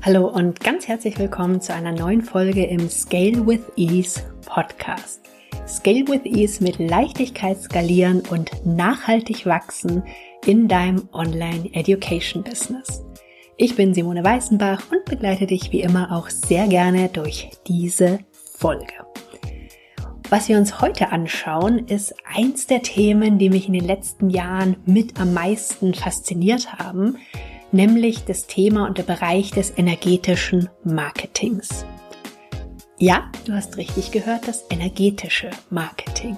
Hallo 0.00 0.28
und 0.28 0.60
ganz 0.60 0.86
herzlich 0.86 1.18
willkommen 1.18 1.60
zu 1.60 1.74
einer 1.74 1.90
neuen 1.90 2.22
Folge 2.22 2.64
im 2.64 2.88
Scale 2.88 3.44
with 3.44 3.62
Ease 3.74 4.22
Podcast. 4.46 5.22
Scale 5.66 6.06
with 6.06 6.24
Ease 6.24 6.62
mit 6.62 6.78
Leichtigkeit 6.78 7.60
skalieren 7.60 8.22
und 8.30 8.64
nachhaltig 8.64 9.44
wachsen 9.44 10.04
in 10.46 10.68
deinem 10.68 11.08
Online 11.12 11.68
Education 11.74 12.44
Business. 12.44 13.02
Ich 13.56 13.74
bin 13.74 13.92
Simone 13.92 14.22
Weißenbach 14.22 14.82
und 14.92 15.04
begleite 15.04 15.46
dich 15.46 15.72
wie 15.72 15.80
immer 15.80 16.12
auch 16.12 16.30
sehr 16.30 16.68
gerne 16.68 17.08
durch 17.08 17.50
diese 17.66 18.20
Folge. 18.30 18.94
Was 20.30 20.48
wir 20.48 20.58
uns 20.58 20.80
heute 20.80 21.10
anschauen, 21.10 21.86
ist 21.88 22.14
eins 22.24 22.68
der 22.68 22.82
Themen, 22.82 23.38
die 23.38 23.50
mich 23.50 23.66
in 23.66 23.72
den 23.72 23.86
letzten 23.86 24.30
Jahren 24.30 24.76
mit 24.86 25.18
am 25.20 25.34
meisten 25.34 25.92
fasziniert 25.92 26.74
haben, 26.74 27.16
nämlich 27.72 28.24
das 28.24 28.46
Thema 28.46 28.86
und 28.86 28.98
der 28.98 29.02
Bereich 29.02 29.50
des 29.50 29.76
energetischen 29.76 30.68
Marketings. 30.84 31.84
Ja, 32.98 33.30
du 33.44 33.52
hast 33.52 33.76
richtig 33.76 34.10
gehört, 34.10 34.48
das 34.48 34.64
energetische 34.70 35.50
Marketing. 35.70 36.36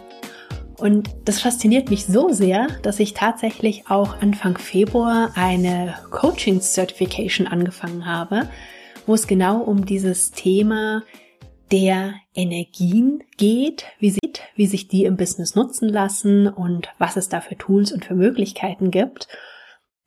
Und 0.78 1.10
das 1.24 1.40
fasziniert 1.40 1.90
mich 1.90 2.06
so 2.06 2.30
sehr, 2.30 2.66
dass 2.82 3.00
ich 3.00 3.12
tatsächlich 3.12 3.84
auch 3.88 4.20
Anfang 4.20 4.56
Februar 4.56 5.32
eine 5.34 5.94
Coaching 6.10 6.60
Certification 6.60 7.46
angefangen 7.46 8.06
habe, 8.06 8.48
wo 9.06 9.14
es 9.14 9.26
genau 9.26 9.60
um 9.60 9.84
dieses 9.84 10.30
Thema 10.30 11.02
der 11.70 12.14
Energien 12.34 13.22
geht, 13.36 13.84
wie, 13.98 14.10
sieht, 14.10 14.42
wie 14.56 14.66
sich 14.66 14.88
die 14.88 15.04
im 15.04 15.16
Business 15.16 15.54
nutzen 15.54 15.88
lassen 15.88 16.48
und 16.48 16.88
was 16.98 17.16
es 17.16 17.28
da 17.28 17.40
für 17.40 17.56
Tools 17.56 17.92
und 17.92 18.04
für 18.04 18.14
Möglichkeiten 18.14 18.90
gibt. 18.90 19.28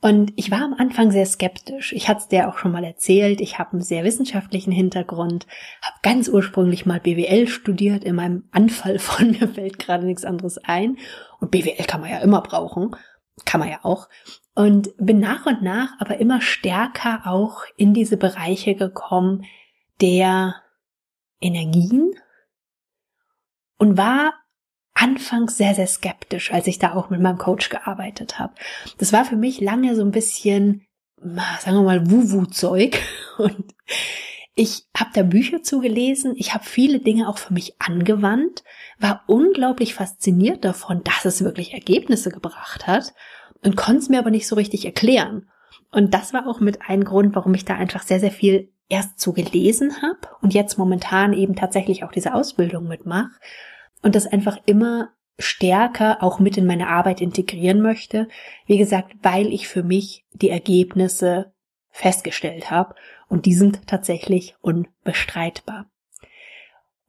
Und 0.03 0.33
ich 0.35 0.51
war 0.51 0.61
am 0.61 0.73
Anfang 0.73 1.11
sehr 1.11 1.25
skeptisch. 1.25 1.93
Ich 1.93 2.09
hatte 2.09 2.19
es 2.19 2.27
dir 2.27 2.49
auch 2.49 2.57
schon 2.57 2.73
mal 2.73 2.83
erzählt. 2.83 3.39
Ich 3.39 3.57
habe 3.57 3.71
einen 3.71 3.81
sehr 3.81 4.03
wissenschaftlichen 4.03 4.73
Hintergrund, 4.73 5.47
habe 5.81 5.95
ganz 6.01 6.27
ursprünglich 6.27 6.85
mal 6.85 6.99
BWL 6.99 7.47
studiert. 7.47 8.03
In 8.03 8.17
meinem 8.17 8.43
Anfall 8.51 8.99
von 8.99 9.31
mir 9.31 9.47
fällt 9.47 9.79
gerade 9.79 10.05
nichts 10.05 10.25
anderes 10.25 10.57
ein. 10.57 10.97
Und 11.39 11.51
BWL 11.51 11.85
kann 11.85 12.01
man 12.01 12.09
ja 12.09 12.17
immer 12.17 12.41
brauchen. 12.41 12.93
Kann 13.45 13.61
man 13.61 13.69
ja 13.69 13.79
auch. 13.83 14.09
Und 14.55 14.89
bin 14.97 15.21
nach 15.21 15.45
und 15.45 15.61
nach 15.61 15.91
aber 15.99 16.17
immer 16.17 16.41
stärker 16.41 17.21
auch 17.25 17.63
in 17.77 17.93
diese 17.93 18.17
Bereiche 18.17 18.75
gekommen 18.75 19.45
der 20.01 20.55
Energien 21.39 22.11
und 23.77 23.97
war 23.97 24.33
anfangs 25.03 25.57
sehr, 25.57 25.75
sehr 25.75 25.87
skeptisch, 25.87 26.53
als 26.53 26.65
ich 26.67 26.79
da 26.79 26.93
auch 26.93 27.09
mit 27.09 27.19
meinem 27.19 27.37
Coach 27.37 27.69
gearbeitet 27.69 28.39
habe. 28.39 28.53
Das 28.97 29.11
war 29.11 29.25
für 29.25 29.35
mich 29.35 29.59
lange 29.59 29.95
so 29.95 30.01
ein 30.01 30.11
bisschen, 30.11 30.85
sagen 31.17 31.77
wir 31.77 31.83
mal, 31.83 32.09
Wuwu-Zeug. 32.09 32.97
Und 33.37 33.75
ich 34.55 34.85
habe 34.95 35.09
da 35.13 35.23
Bücher 35.23 35.61
zugelesen, 35.61 36.35
ich 36.37 36.53
habe 36.53 36.63
viele 36.63 36.99
Dinge 36.99 37.27
auch 37.27 37.37
für 37.37 37.53
mich 37.53 37.81
angewandt, 37.81 38.63
war 38.97 39.23
unglaublich 39.27 39.93
fasziniert 39.93 40.63
davon, 40.63 41.03
dass 41.03 41.25
es 41.25 41.43
wirklich 41.43 41.73
Ergebnisse 41.73 42.29
gebracht 42.29 42.87
hat 42.87 43.13
und 43.61 43.75
konnte 43.75 43.99
es 43.99 44.09
mir 44.09 44.19
aber 44.19 44.29
nicht 44.29 44.47
so 44.47 44.55
richtig 44.55 44.85
erklären. 44.85 45.49
Und 45.91 46.13
das 46.13 46.33
war 46.33 46.47
auch 46.47 46.59
mit 46.59 46.79
ein 46.87 47.03
Grund, 47.03 47.35
warum 47.35 47.53
ich 47.55 47.65
da 47.65 47.75
einfach 47.75 48.03
sehr, 48.03 48.19
sehr 48.19 48.31
viel 48.31 48.71
erst 48.89 49.19
zu 49.19 49.33
gelesen 49.33 50.01
habe 50.01 50.19
und 50.41 50.53
jetzt 50.53 50.77
momentan 50.77 51.33
eben 51.33 51.55
tatsächlich 51.55 52.03
auch 52.03 52.11
diese 52.11 52.33
Ausbildung 52.33 52.87
mitmache 52.87 53.31
und 54.03 54.15
das 54.15 54.27
einfach 54.27 54.59
immer 54.65 55.09
stärker 55.39 56.21
auch 56.21 56.39
mit 56.39 56.57
in 56.57 56.67
meine 56.67 56.87
Arbeit 56.87 57.21
integrieren 57.21 57.81
möchte. 57.81 58.27
Wie 58.67 58.77
gesagt, 58.77 59.15
weil 59.23 59.47
ich 59.47 59.67
für 59.67 59.81
mich 59.81 60.25
die 60.33 60.49
Ergebnisse 60.49 61.53
festgestellt 61.89 62.69
habe 62.69 62.95
und 63.27 63.45
die 63.45 63.53
sind 63.53 63.87
tatsächlich 63.87 64.55
unbestreitbar. 64.61 65.87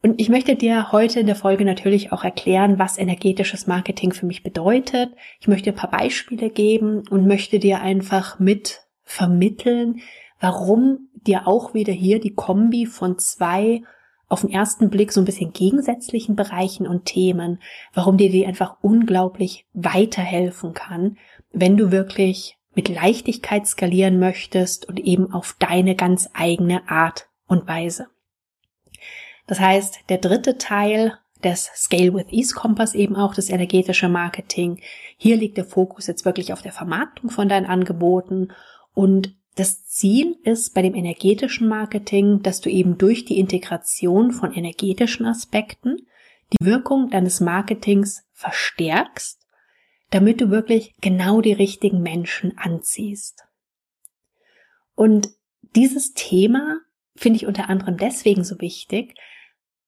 Und 0.02 0.20
ich 0.20 0.28
möchte 0.28 0.54
dir 0.54 0.92
heute 0.92 1.20
in 1.20 1.26
der 1.26 1.36
Folge 1.36 1.64
natürlich 1.64 2.12
auch 2.12 2.24
erklären, 2.24 2.78
was 2.78 2.98
energetisches 2.98 3.66
Marketing 3.66 4.12
für 4.12 4.26
mich 4.26 4.42
bedeutet. 4.42 5.10
Ich 5.40 5.48
möchte 5.48 5.70
ein 5.70 5.76
paar 5.76 5.90
Beispiele 5.90 6.50
geben 6.50 7.08
und 7.08 7.26
möchte 7.26 7.58
dir 7.58 7.80
einfach 7.80 8.38
mit 8.38 8.82
vermitteln, 9.02 10.02
warum 10.40 11.08
dir 11.14 11.48
auch 11.48 11.72
wieder 11.72 11.92
hier 11.92 12.20
die 12.20 12.34
Kombi 12.34 12.84
von 12.84 13.18
zwei 13.18 13.82
auf 14.28 14.40
den 14.40 14.50
ersten 14.50 14.90
Blick 14.90 15.12
so 15.12 15.20
ein 15.20 15.26
bisschen 15.26 15.52
gegensätzlichen 15.52 16.36
Bereichen 16.36 16.86
und 16.86 17.04
Themen, 17.04 17.60
warum 17.92 18.16
dir 18.16 18.30
die 18.30 18.46
einfach 18.46 18.76
unglaublich 18.80 19.66
weiterhelfen 19.72 20.74
kann, 20.74 21.18
wenn 21.52 21.76
du 21.76 21.90
wirklich 21.90 22.56
mit 22.74 22.88
Leichtigkeit 22.88 23.66
skalieren 23.66 24.18
möchtest 24.18 24.88
und 24.88 24.98
eben 24.98 25.32
auf 25.32 25.56
deine 25.58 25.94
ganz 25.94 26.28
eigene 26.34 26.88
Art 26.88 27.28
und 27.46 27.68
Weise. 27.68 28.08
Das 29.46 29.60
heißt, 29.60 30.00
der 30.08 30.18
dritte 30.18 30.58
Teil 30.58 31.18
des 31.44 31.70
Scale 31.74 32.14
with 32.14 32.26
Ease 32.30 32.54
Kompass 32.54 32.94
eben 32.94 33.16
auch 33.16 33.34
das 33.34 33.50
energetische 33.50 34.08
Marketing. 34.08 34.80
Hier 35.18 35.36
liegt 35.36 35.58
der 35.58 35.66
Fokus 35.66 36.06
jetzt 36.06 36.24
wirklich 36.24 36.52
auf 36.52 36.62
der 36.62 36.72
Vermarktung 36.72 37.30
von 37.30 37.48
deinen 37.48 37.66
Angeboten 37.66 38.48
und 38.94 39.36
das 39.54 39.86
Ziel 39.86 40.36
ist 40.42 40.74
bei 40.74 40.82
dem 40.82 40.94
energetischen 40.94 41.68
Marketing, 41.68 42.42
dass 42.42 42.60
du 42.60 42.70
eben 42.70 42.98
durch 42.98 43.24
die 43.24 43.38
Integration 43.38 44.32
von 44.32 44.52
energetischen 44.52 45.26
Aspekten 45.26 46.08
die 46.52 46.64
Wirkung 46.64 47.10
deines 47.10 47.40
Marketings 47.40 48.24
verstärkst, 48.32 49.40
damit 50.10 50.40
du 50.40 50.50
wirklich 50.50 50.94
genau 51.00 51.40
die 51.40 51.52
richtigen 51.52 52.02
Menschen 52.02 52.58
anziehst. 52.58 53.44
Und 54.94 55.28
dieses 55.74 56.14
Thema 56.14 56.80
finde 57.16 57.36
ich 57.36 57.46
unter 57.46 57.68
anderem 57.68 57.96
deswegen 57.96 58.44
so 58.44 58.60
wichtig, 58.60 59.14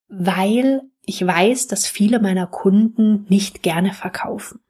weil 0.09 0.83
ich 1.05 1.25
weiß, 1.25 1.67
dass 1.67 1.87
viele 1.87 2.21
meiner 2.21 2.47
Kunden 2.47 3.27
nicht 3.29 3.63
gerne 3.63 3.93
verkaufen. 3.93 4.61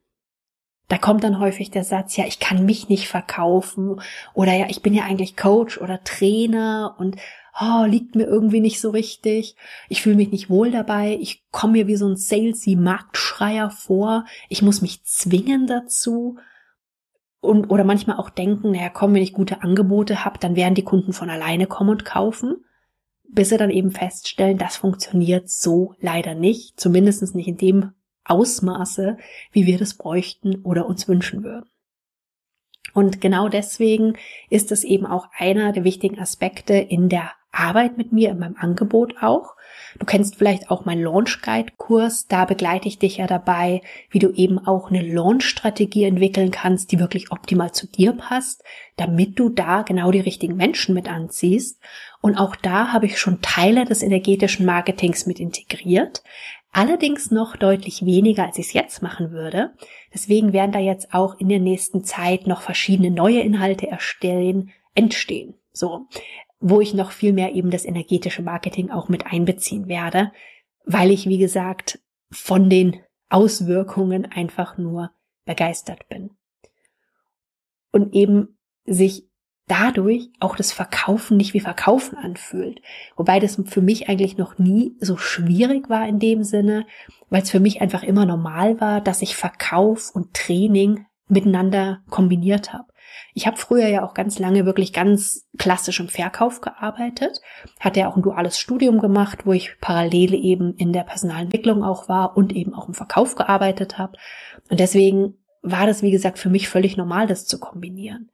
Da 0.88 0.98
kommt 0.98 1.24
dann 1.24 1.40
häufig 1.40 1.70
der 1.70 1.82
Satz, 1.82 2.16
ja, 2.16 2.26
ich 2.26 2.38
kann 2.38 2.64
mich 2.64 2.88
nicht 2.88 3.08
verkaufen 3.08 4.00
oder 4.34 4.52
ja, 4.52 4.66
ich 4.68 4.82
bin 4.82 4.94
ja 4.94 5.04
eigentlich 5.04 5.36
Coach 5.36 5.78
oder 5.78 6.02
Trainer 6.04 6.94
und 6.98 7.16
oh, 7.60 7.84
liegt 7.86 8.14
mir 8.14 8.24
irgendwie 8.24 8.60
nicht 8.60 8.80
so 8.80 8.90
richtig. 8.90 9.56
Ich 9.88 10.02
fühle 10.02 10.16
mich 10.16 10.30
nicht 10.30 10.50
wohl 10.50 10.70
dabei. 10.70 11.18
Ich 11.20 11.44
komme 11.50 11.74
mir 11.74 11.86
wie 11.86 11.96
so 11.96 12.06
ein 12.08 12.16
salesy 12.16 12.76
Marktschreier 12.76 13.70
vor. 13.70 14.24
Ich 14.48 14.62
muss 14.62 14.82
mich 14.82 15.04
zwingen 15.04 15.66
dazu. 15.66 16.38
Und, 17.40 17.70
oder 17.70 17.84
manchmal 17.84 18.16
auch 18.16 18.30
denken, 18.30 18.72
naja, 18.72 18.88
komm, 18.88 19.14
wenn 19.14 19.22
ich 19.22 19.32
gute 19.32 19.62
Angebote 19.62 20.24
habe, 20.24 20.38
dann 20.38 20.56
werden 20.56 20.74
die 20.74 20.84
Kunden 20.84 21.12
von 21.12 21.30
alleine 21.30 21.66
kommen 21.66 21.90
und 21.90 22.04
kaufen. 22.04 22.64
Bis 23.28 23.48
sie 23.48 23.56
dann 23.56 23.70
eben 23.70 23.90
feststellen, 23.90 24.58
das 24.58 24.76
funktioniert 24.76 25.48
so 25.50 25.94
leider 26.00 26.34
nicht. 26.34 26.78
Zumindest 26.78 27.34
nicht 27.34 27.48
in 27.48 27.56
dem 27.56 27.92
Ausmaße, 28.28 29.18
wie 29.52 29.66
wir 29.66 29.78
das 29.78 29.94
bräuchten 29.94 30.62
oder 30.62 30.86
uns 30.86 31.08
wünschen 31.08 31.42
würden. 31.44 31.70
Und 32.94 33.20
genau 33.20 33.48
deswegen 33.48 34.14
ist 34.48 34.72
es 34.72 34.82
eben 34.82 35.06
auch 35.06 35.28
einer 35.36 35.72
der 35.72 35.84
wichtigen 35.84 36.18
Aspekte 36.18 36.74
in 36.74 37.08
der 37.08 37.32
Arbeit 37.52 37.96
mit 37.96 38.12
mir, 38.12 38.30
in 38.30 38.38
meinem 38.38 38.56
Angebot 38.58 39.16
auch. 39.22 39.56
Du 39.98 40.06
kennst 40.06 40.36
vielleicht 40.36 40.70
auch 40.70 40.84
meinen 40.84 41.02
Launch 41.02 41.40
Guide 41.42 41.72
Kurs. 41.76 42.26
Da 42.26 42.44
begleite 42.44 42.88
ich 42.88 42.98
dich 42.98 43.16
ja 43.16 43.26
dabei, 43.26 43.82
wie 44.10 44.18
du 44.18 44.30
eben 44.30 44.58
auch 44.58 44.90
eine 44.90 45.02
Launch 45.02 45.44
Strategie 45.44 46.04
entwickeln 46.04 46.50
kannst, 46.50 46.92
die 46.92 46.98
wirklich 46.98 47.32
optimal 47.32 47.72
zu 47.72 47.86
dir 47.86 48.12
passt, 48.12 48.62
damit 48.96 49.38
du 49.38 49.48
da 49.48 49.82
genau 49.82 50.10
die 50.10 50.20
richtigen 50.20 50.56
Menschen 50.56 50.94
mit 50.94 51.08
anziehst. 51.08 51.80
Und 52.20 52.36
auch 52.36 52.56
da 52.56 52.92
habe 52.92 53.06
ich 53.06 53.18
schon 53.18 53.40
Teile 53.40 53.84
des 53.84 54.02
energetischen 54.02 54.66
Marketings 54.66 55.26
mit 55.26 55.40
integriert. 55.40 56.22
Allerdings 56.76 57.30
noch 57.30 57.56
deutlich 57.56 58.04
weniger, 58.04 58.44
als 58.44 58.58
ich 58.58 58.66
es 58.66 58.72
jetzt 58.74 59.00
machen 59.00 59.30
würde. 59.30 59.72
Deswegen 60.12 60.52
werden 60.52 60.72
da 60.72 60.78
jetzt 60.78 61.14
auch 61.14 61.40
in 61.40 61.48
der 61.48 61.58
nächsten 61.58 62.04
Zeit 62.04 62.46
noch 62.46 62.60
verschiedene 62.60 63.10
neue 63.10 63.40
Inhalte 63.40 63.86
erstellen, 63.86 64.72
entstehen. 64.94 65.54
So, 65.72 66.06
wo 66.60 66.82
ich 66.82 66.92
noch 66.92 67.12
viel 67.12 67.32
mehr 67.32 67.54
eben 67.54 67.70
das 67.70 67.86
energetische 67.86 68.42
Marketing 68.42 68.90
auch 68.90 69.08
mit 69.08 69.24
einbeziehen 69.24 69.88
werde, 69.88 70.32
weil 70.84 71.12
ich, 71.12 71.26
wie 71.26 71.38
gesagt, 71.38 71.98
von 72.30 72.68
den 72.68 73.00
Auswirkungen 73.30 74.26
einfach 74.26 74.76
nur 74.76 75.12
begeistert 75.46 76.06
bin. 76.10 76.36
Und 77.90 78.14
eben 78.14 78.58
sich 78.84 79.25
dadurch 79.68 80.30
auch 80.38 80.56
das 80.56 80.72
Verkaufen 80.72 81.36
nicht 81.36 81.54
wie 81.54 81.60
Verkaufen 81.60 82.16
anfühlt. 82.16 82.80
Wobei 83.16 83.40
das 83.40 83.60
für 83.66 83.80
mich 83.80 84.08
eigentlich 84.08 84.36
noch 84.36 84.58
nie 84.58 84.96
so 85.00 85.16
schwierig 85.16 85.90
war 85.90 86.06
in 86.06 86.18
dem 86.18 86.44
Sinne, 86.44 86.86
weil 87.30 87.42
es 87.42 87.50
für 87.50 87.60
mich 87.60 87.80
einfach 87.80 88.02
immer 88.02 88.26
normal 88.26 88.80
war, 88.80 89.00
dass 89.00 89.22
ich 89.22 89.36
Verkauf 89.36 90.10
und 90.14 90.34
Training 90.34 91.06
miteinander 91.28 92.00
kombiniert 92.08 92.72
habe. 92.72 92.86
Ich 93.34 93.46
habe 93.46 93.56
früher 93.56 93.88
ja 93.88 94.04
auch 94.04 94.14
ganz 94.14 94.38
lange 94.38 94.66
wirklich 94.66 94.92
ganz 94.92 95.46
klassisch 95.58 96.00
im 96.00 96.08
Verkauf 96.08 96.60
gearbeitet, 96.60 97.40
hatte 97.80 98.00
ja 98.00 98.08
auch 98.08 98.16
ein 98.16 98.22
duales 98.22 98.58
Studium 98.58 99.00
gemacht, 99.00 99.46
wo 99.46 99.52
ich 99.52 99.76
parallel 99.80 100.34
eben 100.34 100.74
in 100.74 100.92
der 100.92 101.02
Personalentwicklung 101.02 101.82
auch 101.82 102.08
war 102.08 102.36
und 102.36 102.54
eben 102.54 102.74
auch 102.74 102.88
im 102.88 102.94
Verkauf 102.94 103.34
gearbeitet 103.34 103.98
habe. 103.98 104.16
Und 104.70 104.80
deswegen 104.80 105.34
war 105.62 105.86
das, 105.86 106.02
wie 106.02 106.10
gesagt, 106.10 106.38
für 106.38 106.50
mich 106.50 106.68
völlig 106.68 106.96
normal, 106.96 107.26
das 107.26 107.46
zu 107.46 107.58
kombinieren. 107.58 108.30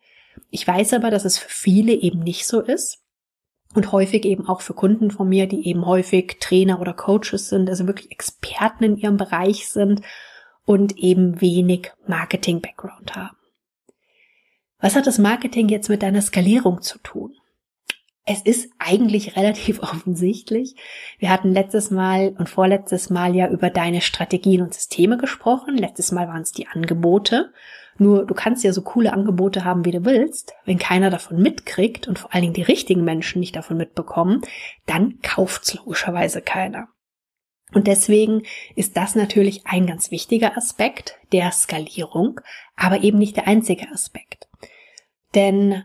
Ich 0.54 0.68
weiß 0.68 0.92
aber, 0.92 1.10
dass 1.10 1.24
es 1.24 1.38
für 1.38 1.48
viele 1.48 1.94
eben 1.94 2.20
nicht 2.20 2.46
so 2.46 2.60
ist. 2.60 2.98
und 3.74 3.90
häufig 3.90 4.26
eben 4.26 4.46
auch 4.46 4.60
für 4.60 4.74
Kunden 4.74 5.10
von 5.10 5.26
mir, 5.26 5.46
die 5.46 5.66
eben 5.66 5.86
häufig 5.86 6.36
Trainer 6.40 6.78
oder 6.78 6.92
Coaches 6.92 7.48
sind, 7.48 7.70
also 7.70 7.86
wirklich 7.86 8.12
Experten 8.12 8.84
in 8.84 8.96
ihrem 8.98 9.16
Bereich 9.16 9.70
sind 9.70 10.02
und 10.66 10.98
eben 10.98 11.40
wenig 11.40 11.90
Marketing-Background 12.06 13.16
haben. 13.16 13.38
Was 14.78 14.94
hat 14.94 15.06
das 15.06 15.16
Marketing 15.16 15.70
jetzt 15.70 15.88
mit 15.88 16.02
deiner 16.02 16.20
Skalierung 16.20 16.82
zu 16.82 16.98
tun? 16.98 17.34
Es 18.26 18.42
ist 18.42 18.70
eigentlich 18.78 19.36
relativ 19.36 19.82
offensichtlich. 19.82 20.76
Wir 21.18 21.30
hatten 21.30 21.54
letztes 21.54 21.90
Mal 21.90 22.34
und 22.38 22.50
vorletztes 22.50 23.08
Mal 23.08 23.34
ja 23.34 23.48
über 23.48 23.70
deine 23.70 24.02
Strategien 24.02 24.60
und 24.60 24.74
Systeme 24.74 25.16
gesprochen. 25.16 25.78
Letztes 25.78 26.12
Mal 26.12 26.28
waren 26.28 26.42
es 26.42 26.52
die 26.52 26.66
Angebote. 26.66 27.54
Nur 27.98 28.26
du 28.26 28.34
kannst 28.34 28.64
ja 28.64 28.72
so 28.72 28.82
coole 28.82 29.12
Angebote 29.12 29.64
haben, 29.64 29.84
wie 29.84 29.90
du 29.90 30.04
willst. 30.04 30.54
Wenn 30.64 30.78
keiner 30.78 31.10
davon 31.10 31.40
mitkriegt 31.40 32.08
und 32.08 32.18
vor 32.18 32.32
allen 32.32 32.42
Dingen 32.42 32.54
die 32.54 32.62
richtigen 32.62 33.04
Menschen 33.04 33.40
nicht 33.40 33.56
davon 33.56 33.76
mitbekommen, 33.76 34.42
dann 34.86 35.18
kauft's 35.22 35.74
logischerweise 35.74 36.42
keiner. 36.42 36.88
Und 37.74 37.86
deswegen 37.86 38.42
ist 38.76 38.96
das 38.96 39.14
natürlich 39.14 39.66
ein 39.66 39.86
ganz 39.86 40.10
wichtiger 40.10 40.56
Aspekt 40.56 41.18
der 41.32 41.52
Skalierung, 41.52 42.40
aber 42.76 43.02
eben 43.02 43.18
nicht 43.18 43.36
der 43.36 43.46
einzige 43.46 43.90
Aspekt. 43.90 44.48
Denn 45.34 45.84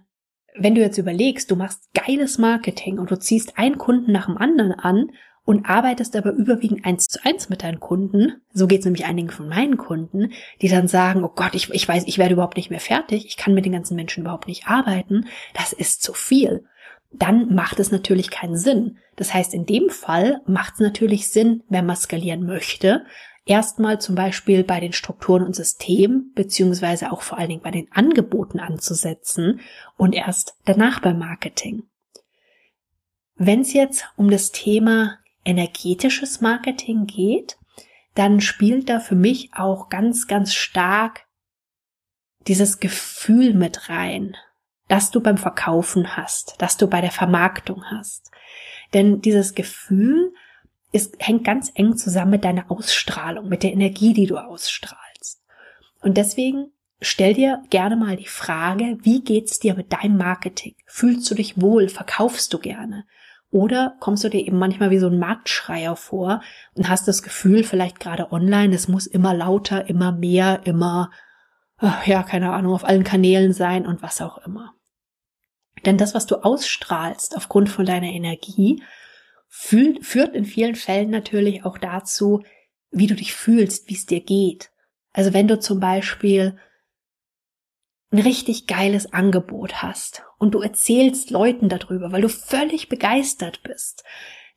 wenn 0.59 0.75
du 0.75 0.81
jetzt 0.81 0.97
überlegst, 0.97 1.51
du 1.51 1.55
machst 1.55 1.93
geiles 1.93 2.37
Marketing 2.37 2.99
und 2.99 3.11
du 3.11 3.19
ziehst 3.19 3.57
einen 3.57 3.77
Kunden 3.77 4.11
nach 4.11 4.25
dem 4.25 4.37
anderen 4.37 4.73
an 4.73 5.11
und 5.47 5.65
arbeitest 5.69 6.13
aber 6.17 6.33
überwiegend 6.33 6.83
eins 6.85 7.05
zu 7.05 7.23
eins 7.23 7.47
mit 7.47 7.63
deinen 7.63 7.79
Kunden, 7.79 8.41
so 8.53 8.67
geht 8.67 8.79
es 8.79 8.85
nämlich 8.85 9.05
einigen 9.05 9.29
von 9.29 9.47
meinen 9.47 9.77
Kunden, 9.77 10.33
die 10.61 10.67
dann 10.67 10.89
sagen, 10.89 11.23
oh 11.23 11.31
Gott, 11.33 11.55
ich, 11.55 11.69
ich 11.69 11.87
weiß, 11.87 12.03
ich 12.05 12.17
werde 12.17 12.33
überhaupt 12.33 12.57
nicht 12.57 12.69
mehr 12.69 12.81
fertig, 12.81 13.25
ich 13.25 13.37
kann 13.37 13.53
mit 13.53 13.63
den 13.63 13.71
ganzen 13.71 13.95
Menschen 13.95 14.23
überhaupt 14.23 14.49
nicht 14.49 14.67
arbeiten, 14.67 15.25
das 15.53 15.71
ist 15.71 16.03
zu 16.03 16.11
viel. 16.11 16.65
Dann 17.13 17.55
macht 17.55 17.79
es 17.79 17.91
natürlich 17.91 18.29
keinen 18.29 18.57
Sinn. 18.57 18.97
Das 19.15 19.33
heißt, 19.33 19.53
in 19.53 19.65
dem 19.65 19.89
Fall 19.89 20.41
macht 20.47 20.73
es 20.73 20.79
natürlich 20.81 21.31
Sinn, 21.31 21.63
wenn 21.69 21.85
man 21.85 21.95
skalieren 21.95 22.45
möchte, 22.45 23.05
erstmal 23.45 24.01
zum 24.01 24.15
Beispiel 24.15 24.65
bei 24.65 24.81
den 24.81 24.91
Strukturen 24.91 25.43
und 25.43 25.55
Systemen, 25.55 26.33
beziehungsweise 26.35 27.09
auch 27.09 27.21
vor 27.21 27.37
allen 27.37 27.47
Dingen 27.47 27.63
bei 27.63 27.71
den 27.71 27.89
Angeboten 27.93 28.59
anzusetzen 28.59 29.61
und 29.95 30.13
erst 30.13 30.57
danach 30.65 30.99
beim 30.99 31.19
Marketing. 31.19 31.83
Wenn 33.35 33.61
es 33.61 33.71
jetzt 33.71 34.09
um 34.17 34.29
das 34.29 34.51
Thema 34.51 35.19
energetisches 35.47 36.41
Marketing 36.41 37.05
geht, 37.05 37.57
dann 38.15 38.41
spielt 38.41 38.89
da 38.89 38.99
für 38.99 39.15
mich 39.15 39.51
auch 39.53 39.89
ganz, 39.89 40.27
ganz 40.27 40.53
stark 40.53 41.25
dieses 42.47 42.79
Gefühl 42.79 43.53
mit 43.53 43.89
rein, 43.89 44.35
dass 44.87 45.11
du 45.11 45.21
beim 45.21 45.37
Verkaufen 45.37 46.15
hast, 46.15 46.55
dass 46.59 46.77
du 46.77 46.87
bei 46.87 47.01
der 47.01 47.11
Vermarktung 47.11 47.83
hast. 47.85 48.31
Denn 48.93 49.21
dieses 49.21 49.53
Gefühl 49.53 50.33
ist, 50.91 51.15
hängt 51.19 51.43
ganz 51.43 51.71
eng 51.75 51.97
zusammen 51.97 52.31
mit 52.31 52.45
deiner 52.45 52.71
Ausstrahlung, 52.71 53.49
mit 53.49 53.63
der 53.63 53.73
Energie, 53.73 54.13
die 54.13 54.27
du 54.27 54.37
ausstrahlst. 54.37 55.43
Und 56.01 56.17
deswegen 56.17 56.71
stell 57.01 57.33
dir 57.33 57.61
gerne 57.69 57.97
mal 57.97 58.15
die 58.15 58.27
Frage, 58.27 58.97
wie 59.01 59.21
geht's 59.21 59.59
dir 59.59 59.75
mit 59.75 59.91
deinem 59.91 60.17
Marketing? 60.17 60.75
Fühlst 60.85 61.29
du 61.29 61.35
dich 61.35 61.61
wohl? 61.61 61.89
Verkaufst 61.89 62.53
du 62.53 62.59
gerne? 62.59 63.05
Oder 63.49 63.95
kommst 63.99 64.23
du 64.23 64.29
dir 64.29 64.45
eben 64.45 64.59
manchmal 64.59 64.89
wie 64.89 64.99
so 64.99 65.07
ein 65.07 65.19
Marktschreier 65.19 65.95
vor 65.95 66.41
und 66.73 66.89
hast 66.89 67.07
das 67.07 67.23
Gefühl, 67.23 67.63
vielleicht 67.63 67.99
gerade 67.99 68.31
online, 68.31 68.75
es 68.75 68.87
muss 68.87 69.07
immer 69.07 69.33
lauter, 69.33 69.89
immer 69.89 70.11
mehr, 70.11 70.61
immer, 70.65 71.11
ja, 72.05 72.23
keine 72.23 72.51
Ahnung, 72.51 72.73
auf 72.73 72.83
allen 72.83 73.05
Kanälen 73.05 73.53
sein 73.53 73.87
und 73.87 74.01
was 74.01 74.21
auch 74.21 74.37
immer. 74.39 74.73
Denn 75.85 75.97
das, 75.97 76.13
was 76.13 76.25
du 76.25 76.37
ausstrahlst 76.37 77.37
aufgrund 77.37 77.69
von 77.69 77.85
deiner 77.85 78.07
Energie, 78.07 78.83
führt 79.47 80.35
in 80.35 80.45
vielen 80.45 80.75
Fällen 80.75 81.09
natürlich 81.09 81.63
auch 81.63 81.77
dazu, 81.77 82.43
wie 82.91 83.07
du 83.07 83.15
dich 83.15 83.33
fühlst, 83.33 83.89
wie 83.89 83.95
es 83.95 84.05
dir 84.05 84.21
geht. 84.21 84.71
Also 85.13 85.33
wenn 85.33 85.47
du 85.47 85.59
zum 85.59 85.79
Beispiel 85.79 86.57
ein 88.11 88.19
richtig 88.19 88.67
geiles 88.67 89.11
Angebot 89.11 89.81
hast 89.81 90.23
und 90.37 90.53
du 90.53 90.61
erzählst 90.61 91.29
Leuten 91.29 91.69
darüber, 91.69 92.11
weil 92.11 92.21
du 92.21 92.29
völlig 92.29 92.89
begeistert 92.89 93.63
bist, 93.63 94.03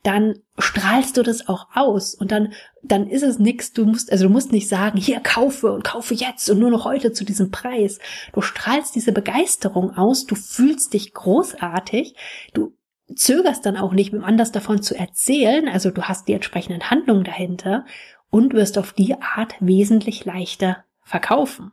dann 0.02 0.38
strahlst 0.58 1.16
du 1.16 1.22
das 1.22 1.48
auch 1.48 1.66
aus 1.74 2.14
und 2.14 2.32
dann 2.32 2.52
dann 2.82 3.08
ist 3.08 3.22
es 3.22 3.38
nix, 3.38 3.72
du 3.72 3.84
musst 3.84 4.10
also 4.10 4.24
du 4.24 4.30
musst 4.30 4.52
nicht 4.52 4.68
sagen, 4.68 4.98
hier 4.98 5.20
kaufe 5.20 5.72
und 5.72 5.84
kaufe 5.84 6.14
jetzt 6.14 6.48
und 6.48 6.58
nur 6.58 6.70
noch 6.70 6.84
heute 6.84 7.12
zu 7.12 7.24
diesem 7.24 7.50
Preis. 7.50 7.98
Du 8.32 8.40
strahlst 8.40 8.94
diese 8.94 9.12
Begeisterung 9.12 9.96
aus, 9.96 10.24
du 10.24 10.36
fühlst 10.36 10.94
dich 10.94 11.12
großartig, 11.12 12.14
du 12.54 12.72
zögerst 13.14 13.66
dann 13.66 13.76
auch 13.76 13.92
nicht, 13.92 14.12
mit 14.12 14.22
anders 14.22 14.52
davon 14.52 14.82
zu 14.82 14.96
erzählen, 14.96 15.68
also 15.68 15.90
du 15.90 16.02
hast 16.02 16.28
die 16.28 16.32
entsprechenden 16.32 16.90
Handlungen 16.90 17.24
dahinter 17.24 17.84
und 18.30 18.54
wirst 18.54 18.78
auf 18.78 18.92
die 18.92 19.20
Art 19.20 19.54
wesentlich 19.60 20.24
leichter 20.24 20.84
verkaufen. 21.02 21.72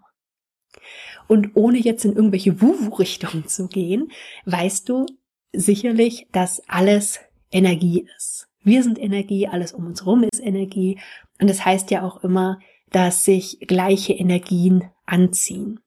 Und 1.28 1.52
ohne 1.56 1.78
jetzt 1.78 2.06
in 2.06 2.16
irgendwelche 2.16 2.62
Wuhu-Richtungen 2.62 3.48
zu 3.48 3.68
gehen, 3.68 4.12
weißt 4.46 4.88
du 4.90 5.06
sicherlich, 5.54 6.28
dass 6.32 6.62
alles 6.68 7.20
Energie 7.52 8.08
ist. 8.18 8.48
Wir 8.64 8.84
sind 8.84 9.00
Energie, 9.00 9.48
alles 9.48 9.72
um 9.72 9.86
uns 9.86 10.02
herum 10.02 10.24
ist 10.24 10.44
Energie. 10.44 11.00
Und 11.40 11.50
das 11.50 11.66
heißt 11.66 11.92
ja 11.92 12.04
auch 12.04 12.24
immer, 12.24 12.60
dass 12.92 13.24
sich 13.24 13.60
gleiche 13.62 14.14
Energien 14.14 14.90
anziehen. 15.06 15.80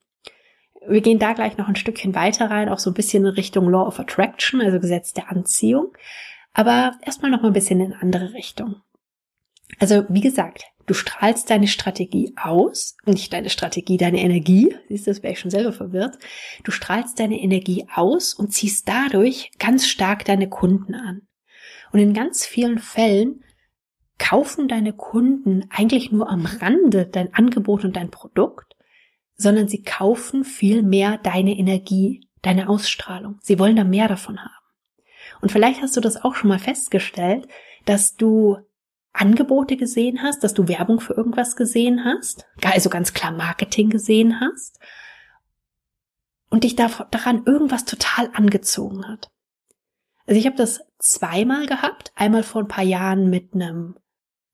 Wir 0.87 1.03
gehen 1.03 1.19
da 1.19 1.35
gleich 1.35 1.59
noch 1.59 1.69
ein 1.69 1.77
Stückchen 1.77 2.15
weiter 2.15 2.51
rein, 2.51 2.69
auch 2.69 2.79
so 2.79 2.91
ein 2.91 2.95
bisschen 2.95 3.25
in 3.27 3.33
Richtung 3.33 3.69
Law 3.69 3.87
of 3.87 4.01
Attraction, 4.01 4.61
also 4.61 4.81
Gesetz 4.81 5.13
der 5.13 5.31
Anziehung. 5.31 5.93
Aber 6.55 6.93
erstmal 7.05 7.31
noch 7.31 7.43
mal 7.43 7.49
ein 7.49 7.55
bisschen 7.55 7.81
in 7.81 7.93
andere 7.93 8.33
Richtung. 8.33 8.77
Also, 9.79 10.05
wie 10.09 10.21
gesagt, 10.21 10.65
du 10.91 10.95
strahlst 10.95 11.51
deine 11.51 11.69
Strategie 11.69 12.35
aus, 12.37 12.97
nicht 13.07 13.33
deine 13.33 13.51
Strategie, 13.51 13.97
deine 13.97 14.21
Energie. 14.21 14.75
Siehst 14.89 15.07
du, 15.07 15.11
das 15.13 15.23
wäre 15.23 15.33
ich 15.33 15.41
schon 15.41 15.51
selber 15.51 15.73
verwirrt. 15.73 16.19
Du 16.65 16.73
strahlst 16.73 17.21
deine 17.21 17.41
Energie 17.41 17.87
aus 17.95 18.35
und 18.35 18.53
ziehst 18.53 18.89
dadurch 18.89 19.53
ganz 19.59 19.87
stark 19.87 20.25
deine 20.25 20.49
Kunden 20.49 20.95
an. 20.95 21.23
Und 21.93 22.01
in 22.01 22.15
ganz 22.15 22.45
vielen 22.45 22.79
Fällen 22.79 23.45
kaufen 24.19 24.69
deine 24.69 24.93
Kunden 24.93 25.67
eigentlich 25.71 26.13
nur 26.13 26.29
am 26.29 26.45
Rande 26.45 27.07
dein 27.07 27.33
Angebot 27.35 27.85
und 27.85 27.97
dein 27.97 28.11
Produkt 28.11 28.71
sondern 29.41 29.69
sie 29.69 29.83
kaufen 29.83 30.45
viel 30.45 30.83
mehr 30.83 31.17
deine 31.17 31.57
Energie, 31.57 32.29
deine 32.43 32.69
Ausstrahlung. 32.69 33.39
Sie 33.41 33.59
wollen 33.59 33.77
da 33.77 33.85
mehr 33.85 34.07
davon 34.07 34.39
haben. 34.39 34.51
Und 35.41 35.51
vielleicht 35.51 35.81
hast 35.81 35.97
du 35.97 36.03
das 36.03 36.23
auch 36.23 36.35
schon 36.35 36.49
mal 36.49 36.59
festgestellt, 36.59 37.49
dass 37.87 38.17
du 38.17 38.59
Angebote 39.13 39.77
gesehen 39.77 40.23
hast, 40.23 40.45
dass 40.45 40.55
du 40.55 40.69
Werbung 40.69 41.01
für 41.01 41.15
irgendwas 41.15 41.57
gesehen 41.57 42.05
hast, 42.05 42.47
also 42.63 42.91
ganz 42.91 43.13
klar 43.13 43.33
Marketing 43.33 43.91
gesehen 43.91 44.41
hast 44.41 44.79
und 46.49 46.65
dich 46.65 46.77
daran 46.77 47.45
irgendwas 47.45 47.85
total 47.85 48.31
angezogen 48.35 49.07
hat. 49.07 49.31
Also 50.27 50.39
ich 50.39 50.47
habe 50.47 50.57
das 50.57 50.81
zweimal 50.99 51.67
gehabt, 51.67 52.13
einmal 52.15 52.43
vor 52.43 52.63
ein 52.63 52.69
paar 52.69 52.85
Jahren 52.85 53.31
mit 53.31 53.55
einem 53.55 53.97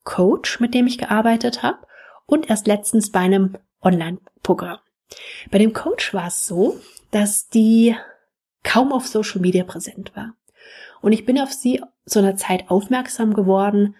Coach, 0.04 0.60
mit 0.60 0.72
dem 0.72 0.86
ich 0.86 0.98
gearbeitet 0.98 1.62
habe 1.62 1.86
und 2.24 2.48
erst 2.48 2.66
letztens 2.66 3.10
bei 3.10 3.20
einem 3.20 3.58
Online-Programm. 3.82 4.78
Bei 5.50 5.58
dem 5.58 5.72
Coach 5.72 6.14
war 6.14 6.28
es 6.28 6.46
so, 6.46 6.80
dass 7.10 7.48
die 7.48 7.94
kaum 8.62 8.92
auf 8.92 9.06
Social 9.06 9.40
Media 9.40 9.64
präsent 9.64 10.14
war. 10.16 10.34
Und 11.00 11.12
ich 11.12 11.24
bin 11.24 11.38
auf 11.38 11.52
sie 11.52 11.82
zu 12.06 12.18
einer 12.18 12.36
Zeit 12.36 12.70
aufmerksam 12.70 13.34
geworden. 13.34 13.96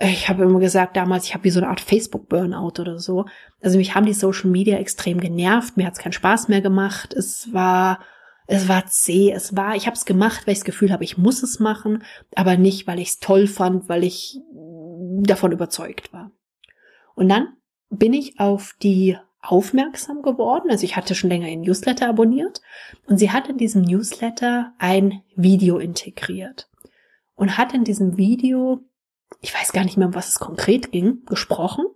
Ich 0.00 0.28
habe 0.28 0.44
immer 0.44 0.60
gesagt 0.60 0.96
damals, 0.96 1.24
ich 1.24 1.34
habe 1.34 1.44
wie 1.44 1.50
so 1.50 1.60
eine 1.60 1.68
Art 1.68 1.80
Facebook-Burnout 1.80 2.80
oder 2.80 2.98
so. 3.00 3.26
Also 3.60 3.78
mich 3.78 3.94
haben 3.94 4.06
die 4.06 4.12
Social 4.14 4.48
Media 4.48 4.78
extrem 4.78 5.18
genervt. 5.18 5.76
Mir 5.76 5.86
hat 5.86 5.94
es 5.94 5.98
keinen 5.98 6.12
Spaß 6.12 6.48
mehr 6.48 6.60
gemacht. 6.60 7.12
Es 7.14 7.52
war, 7.52 7.98
es 8.46 8.68
war 8.68 8.86
zäh. 8.86 9.32
Es 9.32 9.56
war, 9.56 9.74
ich 9.74 9.86
habe 9.86 9.96
es 9.96 10.04
gemacht, 10.04 10.46
weil 10.46 10.52
ich 10.52 10.60
das 10.60 10.64
Gefühl 10.64 10.92
habe, 10.92 11.02
ich 11.02 11.18
muss 11.18 11.42
es 11.42 11.58
machen, 11.58 12.04
aber 12.36 12.56
nicht, 12.56 12.86
weil 12.86 13.00
ich 13.00 13.08
es 13.08 13.18
toll 13.18 13.48
fand, 13.48 13.88
weil 13.88 14.04
ich 14.04 14.38
davon 15.22 15.50
überzeugt 15.50 16.12
war. 16.12 16.30
Und 17.16 17.28
dann 17.28 17.56
bin 17.90 18.12
ich 18.12 18.38
auf 18.38 18.76
die 18.80 19.16
aufmerksam 19.40 20.22
geworden. 20.22 20.70
Also 20.70 20.84
ich 20.84 20.96
hatte 20.96 21.16
schon 21.16 21.30
länger 21.30 21.48
ihren 21.48 21.62
Newsletter 21.62 22.08
abonniert 22.08 22.60
und 23.06 23.18
sie 23.18 23.30
hat 23.32 23.48
in 23.48 23.56
diesem 23.56 23.82
Newsletter 23.82 24.72
ein 24.78 25.22
Video 25.34 25.78
integriert 25.78 26.68
und 27.34 27.56
hat 27.56 27.72
in 27.74 27.84
diesem 27.84 28.16
Video, 28.16 28.80
ich 29.40 29.54
weiß 29.54 29.72
gar 29.72 29.84
nicht 29.84 29.96
mehr, 29.96 30.08
um 30.08 30.14
was 30.14 30.28
es 30.28 30.38
konkret 30.38 30.92
ging, 30.92 31.24
gesprochen. 31.26 31.86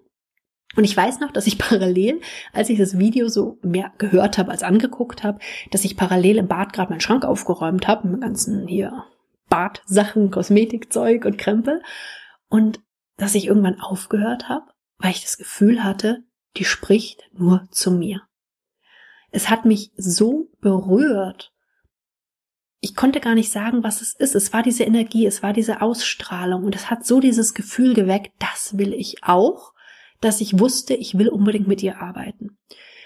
Und 0.74 0.84
ich 0.84 0.96
weiß 0.96 1.20
noch, 1.20 1.32
dass 1.32 1.46
ich 1.46 1.58
parallel, 1.58 2.20
als 2.52 2.70
ich 2.70 2.78
das 2.78 2.98
Video 2.98 3.28
so 3.28 3.58
mehr 3.62 3.92
gehört 3.98 4.38
habe 4.38 4.50
als 4.50 4.62
angeguckt 4.62 5.22
habe, 5.24 5.38
dass 5.70 5.84
ich 5.84 5.96
parallel 5.96 6.38
im 6.38 6.48
Bad 6.48 6.72
gerade 6.72 6.90
meinen 6.90 7.00
Schrank 7.00 7.24
aufgeräumt 7.24 7.88
habe, 7.88 8.08
mit 8.08 8.20
ganzen 8.20 8.66
hier 8.66 9.04
Badsachen, 9.48 10.30
Kosmetikzeug 10.30 11.24
und 11.24 11.38
Krempel. 11.38 11.82
Und 12.48 12.80
dass 13.16 13.34
ich 13.34 13.46
irgendwann 13.46 13.80
aufgehört 13.80 14.48
habe 14.48 14.72
weil 15.02 15.10
ich 15.10 15.22
das 15.22 15.36
Gefühl 15.36 15.84
hatte, 15.84 16.24
die 16.56 16.64
spricht 16.64 17.28
nur 17.32 17.66
zu 17.70 17.90
mir. 17.90 18.22
Es 19.30 19.50
hat 19.50 19.64
mich 19.64 19.90
so 19.96 20.50
berührt, 20.60 21.51
ich 22.84 22.96
konnte 22.96 23.20
gar 23.20 23.36
nicht 23.36 23.52
sagen, 23.52 23.84
was 23.84 24.02
es 24.02 24.12
ist. 24.12 24.34
Es 24.34 24.52
war 24.52 24.64
diese 24.64 24.82
Energie, 24.82 25.24
es 25.24 25.40
war 25.40 25.52
diese 25.52 25.82
Ausstrahlung 25.82 26.64
und 26.64 26.74
es 26.74 26.90
hat 26.90 27.06
so 27.06 27.20
dieses 27.20 27.54
Gefühl 27.54 27.94
geweckt, 27.94 28.32
das 28.40 28.76
will 28.76 28.92
ich 28.92 29.22
auch, 29.22 29.72
dass 30.20 30.40
ich 30.40 30.58
wusste, 30.58 30.94
ich 30.94 31.16
will 31.16 31.28
unbedingt 31.28 31.68
mit 31.68 31.80
ihr 31.84 32.02
arbeiten. 32.02 32.58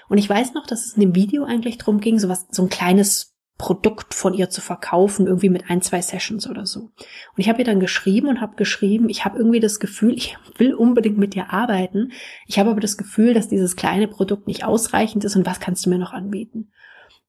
Und 0.09 0.17
ich 0.17 0.31
weiß 0.31 0.55
noch, 0.55 0.67
dass 0.67 0.87
es 0.87 0.95
in 0.95 1.03
dem 1.03 1.15
Video 1.15 1.45
eigentlich 1.45 1.77
drum 1.77 2.01
ging, 2.01 2.19
so 2.19 2.31
was, 2.31 2.47
so 2.51 2.63
ein 2.63 2.71
kleines 2.71 3.37
Produkt 3.59 4.15
von 4.15 4.33
ihr 4.33 4.49
zu 4.49 4.63
verkaufen, 4.63 5.27
irgendwie 5.27 5.51
mit 5.51 5.69
ein, 5.69 5.83
zwei 5.83 6.01
Sessions 6.01 6.49
oder 6.49 6.65
so. 6.65 6.81
Und 6.81 6.95
ich 7.37 7.51
habe 7.51 7.59
ihr 7.59 7.65
dann 7.67 7.81
geschrieben 7.81 8.29
und 8.29 8.41
habe 8.41 8.57
geschrieben, 8.57 9.11
ich 9.11 9.27
habe 9.27 9.37
irgendwie 9.37 9.61
das 9.61 9.79
Gefühl, 9.79 10.15
ich 10.15 10.39
will 10.57 10.73
unbedingt 10.73 11.19
mit 11.19 11.35
dir 11.35 11.53
arbeiten. 11.53 12.13
Ich 12.47 12.59
habe 12.59 12.71
aber 12.71 12.81
das 12.81 12.97
Gefühl, 12.97 13.35
dass 13.35 13.49
dieses 13.49 13.77
kleine 13.77 14.09
Produkt 14.09 14.47
nicht 14.47 14.65
ausreichend 14.65 15.25
ist 15.25 15.37
und 15.37 15.45
was 15.45 15.61
kannst 15.61 15.85
du 15.85 15.91
mir 15.91 15.99
noch 15.99 16.15
anbieten? 16.15 16.71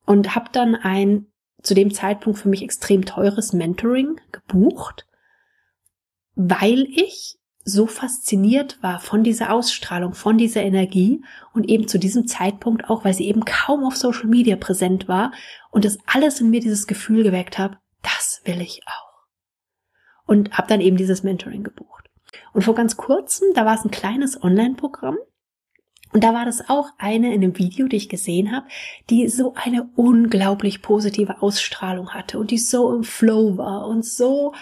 Und 0.05 0.33
habe 0.33 0.47
dann 0.53 0.75
ein 0.75 1.27
zu 1.61 1.73
dem 1.73 1.93
Zeitpunkt 1.93 2.39
für 2.39 2.49
mich 2.49 2.61
extrem 2.61 3.05
teures 3.05 3.53
Mentoring 3.53 4.19
gebucht, 4.31 5.07
weil 6.35 6.83
ich 6.83 7.37
so 7.67 7.85
fasziniert 7.85 8.81
war 8.81 8.99
von 8.99 9.23
dieser 9.23 9.51
Ausstrahlung, 9.51 10.13
von 10.13 10.37
dieser 10.37 10.61
Energie 10.61 11.21
und 11.53 11.67
eben 11.67 11.87
zu 11.87 11.99
diesem 11.99 12.25
Zeitpunkt 12.25 12.89
auch, 12.89 13.03
weil 13.03 13.13
sie 13.13 13.27
eben 13.27 13.43
kaum 13.43 13.83
auf 13.83 13.97
Social 13.97 14.27
Media 14.27 14.55
präsent 14.55 15.09
war 15.09 15.33
und 15.69 15.83
das 15.83 15.97
alles 16.05 16.39
in 16.39 16.49
mir 16.49 16.61
dieses 16.61 16.87
Gefühl 16.87 17.23
geweckt 17.23 17.59
habe, 17.59 17.77
das 18.03 18.41
will 18.45 18.61
ich 18.61 18.81
auch. 18.85 19.25
Und 20.25 20.57
habe 20.57 20.69
dann 20.69 20.79
eben 20.79 20.95
dieses 20.95 21.23
Mentoring 21.23 21.63
gebucht. 21.63 22.09
Und 22.53 22.63
vor 22.63 22.75
ganz 22.75 22.95
kurzem, 22.95 23.49
da 23.53 23.65
war 23.65 23.75
es 23.75 23.83
ein 23.83 23.91
kleines 23.91 24.41
Online-Programm, 24.41 25.17
und 26.13 26.23
da 26.23 26.33
war 26.33 26.45
das 26.45 26.69
auch 26.69 26.89
eine 26.97 27.33
in 27.33 27.41
dem 27.41 27.57
Video, 27.57 27.87
die 27.87 27.97
ich 27.97 28.09
gesehen 28.09 28.51
habe, 28.51 28.67
die 29.09 29.27
so 29.27 29.53
eine 29.55 29.89
unglaublich 29.95 30.81
positive 30.81 31.41
Ausstrahlung 31.41 32.09
hatte 32.09 32.39
und 32.39 32.51
die 32.51 32.57
so 32.57 32.93
im 32.95 33.03
Flow 33.03 33.57
war 33.57 33.87
und 33.87 34.05
so, 34.05 34.53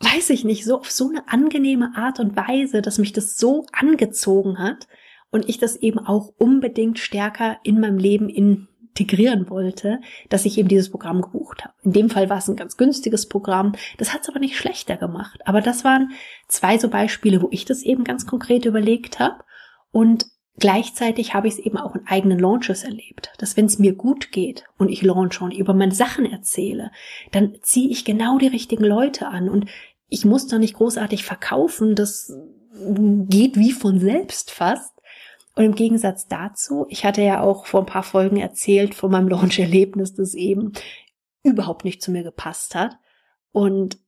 weiß 0.00 0.30
ich 0.30 0.44
nicht, 0.44 0.64
so 0.64 0.78
auf 0.78 0.90
so 0.90 1.08
eine 1.08 1.28
angenehme 1.28 1.92
Art 1.96 2.20
und 2.20 2.36
Weise, 2.36 2.82
dass 2.82 2.98
mich 2.98 3.12
das 3.12 3.38
so 3.38 3.64
angezogen 3.72 4.58
hat 4.58 4.86
und 5.30 5.48
ich 5.48 5.58
das 5.58 5.76
eben 5.76 5.98
auch 5.98 6.32
unbedingt 6.38 6.98
stärker 6.98 7.58
in 7.62 7.80
meinem 7.80 7.98
Leben 7.98 8.28
integrieren 8.28 9.48
wollte, 9.48 10.00
dass 10.28 10.44
ich 10.44 10.58
eben 10.58 10.68
dieses 10.68 10.90
Programm 10.90 11.22
gebucht 11.22 11.64
habe. 11.64 11.74
In 11.82 11.92
dem 11.92 12.10
Fall 12.10 12.28
war 12.28 12.38
es 12.38 12.48
ein 12.48 12.56
ganz 12.56 12.76
günstiges 12.76 13.28
Programm. 13.28 13.72
Das 13.96 14.12
hat 14.12 14.22
es 14.22 14.28
aber 14.28 14.38
nicht 14.38 14.56
schlechter 14.56 14.96
gemacht. 14.96 15.40
Aber 15.46 15.60
das 15.60 15.84
waren 15.84 16.12
zwei 16.48 16.78
so 16.78 16.88
Beispiele, 16.88 17.40
wo 17.40 17.48
ich 17.50 17.64
das 17.64 17.82
eben 17.82 18.04
ganz 18.04 18.26
konkret 18.26 18.66
überlegt 18.66 19.18
habe. 19.18 19.42
Und 19.90 20.26
Gleichzeitig 20.58 21.34
habe 21.34 21.48
ich 21.48 21.54
es 21.54 21.60
eben 21.60 21.76
auch 21.76 21.94
in 21.94 22.06
eigenen 22.06 22.38
Launches 22.38 22.82
erlebt, 22.82 23.32
dass 23.38 23.56
wenn 23.56 23.66
es 23.66 23.78
mir 23.78 23.94
gut 23.94 24.32
geht 24.32 24.64
und 24.78 24.88
ich 24.88 25.02
launch 25.02 25.40
und 25.42 25.52
über 25.52 25.74
meine 25.74 25.94
Sachen 25.94 26.24
erzähle, 26.24 26.90
dann 27.30 27.56
ziehe 27.60 27.90
ich 27.90 28.04
genau 28.04 28.38
die 28.38 28.46
richtigen 28.46 28.84
Leute 28.84 29.28
an 29.28 29.50
und 29.50 29.66
ich 30.08 30.24
muss 30.24 30.46
da 30.46 30.58
nicht 30.58 30.74
großartig 30.74 31.24
verkaufen, 31.24 31.94
das 31.94 32.32
geht 32.72 33.56
wie 33.56 33.72
von 33.72 33.98
selbst 33.98 34.50
fast. 34.50 34.92
Und 35.54 35.64
im 35.64 35.74
Gegensatz 35.74 36.26
dazu, 36.26 36.86
ich 36.90 37.04
hatte 37.04 37.22
ja 37.22 37.40
auch 37.40 37.66
vor 37.66 37.80
ein 37.80 37.86
paar 37.86 38.02
Folgen 38.02 38.36
erzählt 38.36 38.94
von 38.94 39.10
meinem 39.10 39.28
Launch-Erlebnis, 39.28 40.14
das 40.14 40.34
eben 40.34 40.72
überhaupt 41.42 41.84
nicht 41.84 42.02
zu 42.02 42.10
mir 42.10 42.22
gepasst 42.22 42.74
hat. 42.74 42.98
Und 43.52 43.98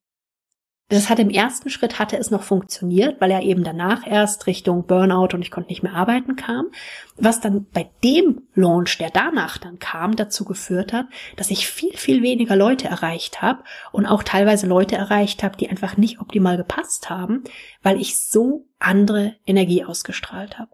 das 0.89 1.11
hat 1.11 1.19
im 1.19 1.29
ersten 1.29 1.69
Schritt 1.69 1.99
hatte 1.99 2.17
es 2.17 2.31
noch 2.31 2.43
funktioniert, 2.43 3.21
weil 3.21 3.31
er 3.31 3.43
eben 3.43 3.63
danach 3.63 4.07
erst 4.07 4.47
Richtung 4.47 4.87
Burnout 4.87 5.35
und 5.35 5.43
ich 5.43 5.51
konnte 5.51 5.69
nicht 5.69 5.83
mehr 5.83 5.95
arbeiten 5.95 6.35
kam, 6.35 6.69
was 7.17 7.41
dann 7.41 7.67
bei 7.73 7.91
dem 8.03 8.43
Launch, 8.55 8.97
der 8.97 9.11
danach 9.11 9.59
dann 9.59 9.79
kam, 9.79 10.17
dazu 10.17 10.47
geführt 10.47 10.95
hat, 10.95 11.07
dass 11.37 11.51
ich 11.51 11.69
viel 11.69 11.95
viel 11.97 12.23
weniger 12.23 12.57
Leute 12.57 12.89
erreicht 12.89 13.43
habe 13.43 13.65
und 13.93 14.07
auch 14.07 14.23
teilweise 14.23 14.67
Leute 14.67 14.97
erreicht 14.97 15.43
habe, 15.43 15.59
die 15.59 15.69
einfach 15.69 15.99
nicht 15.99 16.21
optimal 16.21 16.57
gepasst 16.57 17.11
haben, 17.11 17.45
weil 17.83 18.01
ich 18.01 18.19
so 18.19 18.65
andere 18.79 19.35
Energie 19.47 19.85
ausgestrahlt 19.85 20.59
habe. 20.59 20.71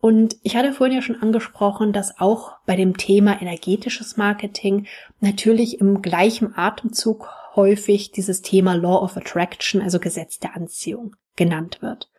Und 0.00 0.36
ich 0.42 0.56
hatte 0.56 0.72
vorhin 0.72 0.96
ja 0.96 1.02
schon 1.02 1.20
angesprochen, 1.20 1.92
dass 1.92 2.20
auch 2.20 2.52
bei 2.66 2.76
dem 2.76 2.96
Thema 2.96 3.40
energetisches 3.40 4.16
Marketing 4.16 4.86
natürlich 5.20 5.80
im 5.80 6.02
gleichen 6.02 6.56
Atemzug 6.56 7.28
häufig 7.54 8.12
dieses 8.12 8.42
Thema 8.42 8.74
Law 8.74 9.02
of 9.02 9.16
Attraction, 9.16 9.80
also 9.80 9.98
Gesetz 9.98 10.38
der 10.38 10.54
Anziehung, 10.54 11.16
genannt 11.34 11.80
wird. 11.80 12.10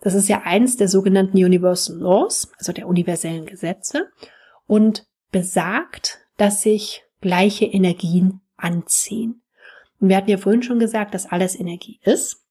Das 0.00 0.14
ist 0.14 0.28
ja 0.28 0.42
eins 0.42 0.76
der 0.76 0.88
sogenannten 0.88 1.36
Universal 1.36 1.96
Laws, 1.96 2.50
also 2.58 2.72
der 2.72 2.88
universellen 2.88 3.46
Gesetze, 3.46 4.10
und 4.66 5.06
besagt, 5.30 6.18
dass 6.36 6.62
sich 6.62 7.04
gleiche 7.20 7.66
Energien 7.66 8.40
anziehen. 8.56 9.42
Und 10.00 10.08
wir 10.08 10.16
hatten 10.16 10.30
ja 10.30 10.38
vorhin 10.38 10.62
schon 10.62 10.78
gesagt, 10.78 11.14
dass 11.14 11.26
alles 11.26 11.58
Energie 11.58 12.00
ist. 12.02 12.42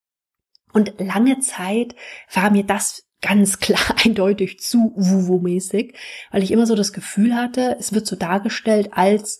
Und 0.72 0.94
lange 1.00 1.40
Zeit 1.40 1.96
war 2.32 2.52
mir 2.52 2.64
das 2.64 3.09
ganz 3.22 3.60
klar 3.60 3.96
eindeutig 4.04 4.60
zu 4.60 4.94
wuwu-mäßig, 4.96 5.96
weil 6.32 6.44
ich 6.44 6.52
immer 6.52 6.66
so 6.66 6.76
das 6.76 6.94
Gefühl 6.94 7.36
hatte, 7.36 7.76
es 7.80 7.94
wird 7.94 8.08
so 8.08 8.16
dargestellt 8.16 8.90
als 8.92 9.40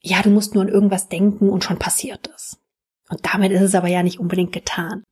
ja, 0.00 0.22
du 0.22 0.30
musst 0.30 0.54
nur 0.54 0.62
an 0.62 0.68
irgendwas 0.68 1.08
denken 1.08 1.50
und 1.50 1.64
schon 1.64 1.78
passiert 1.78 2.30
es. 2.34 2.56
Und 3.08 3.20
damit 3.32 3.52
ist 3.52 3.62
es 3.62 3.74
aber 3.74 3.88
ja 3.88 4.02
nicht 4.02 4.20
unbedingt 4.20 4.52
getan. 4.52 5.02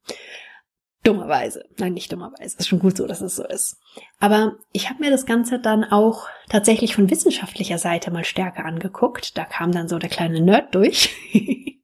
Dummerweise. 1.03 1.65
Nein, 1.79 1.95
nicht 1.95 2.11
dummerweise. 2.13 2.57
Ist 2.59 2.69
schon 2.69 2.81
gut 2.81 2.97
so, 2.97 3.07
dass 3.07 3.21
es 3.21 3.37
so 3.37 3.47
ist. 3.47 3.77
Aber 4.19 4.57
ich 4.73 4.91
habe 4.91 5.01
mir 5.01 5.11
das 5.11 5.25
Ganze 5.25 5.61
dann 5.61 5.85
auch 5.85 6.27
tatsächlich 6.49 6.95
von 6.95 7.11
wissenschaftlicher 7.11 7.79
Seite 7.79 8.11
mal 8.11 8.25
stärker 8.25 8.65
angeguckt. 8.65 9.39
Da 9.39 9.45
kam 9.45 9.73
dann 9.73 9.89
so 9.89 9.99
der 9.99 10.11
kleine 10.11 10.41
Nerd 10.41 10.75
durch 10.75 11.15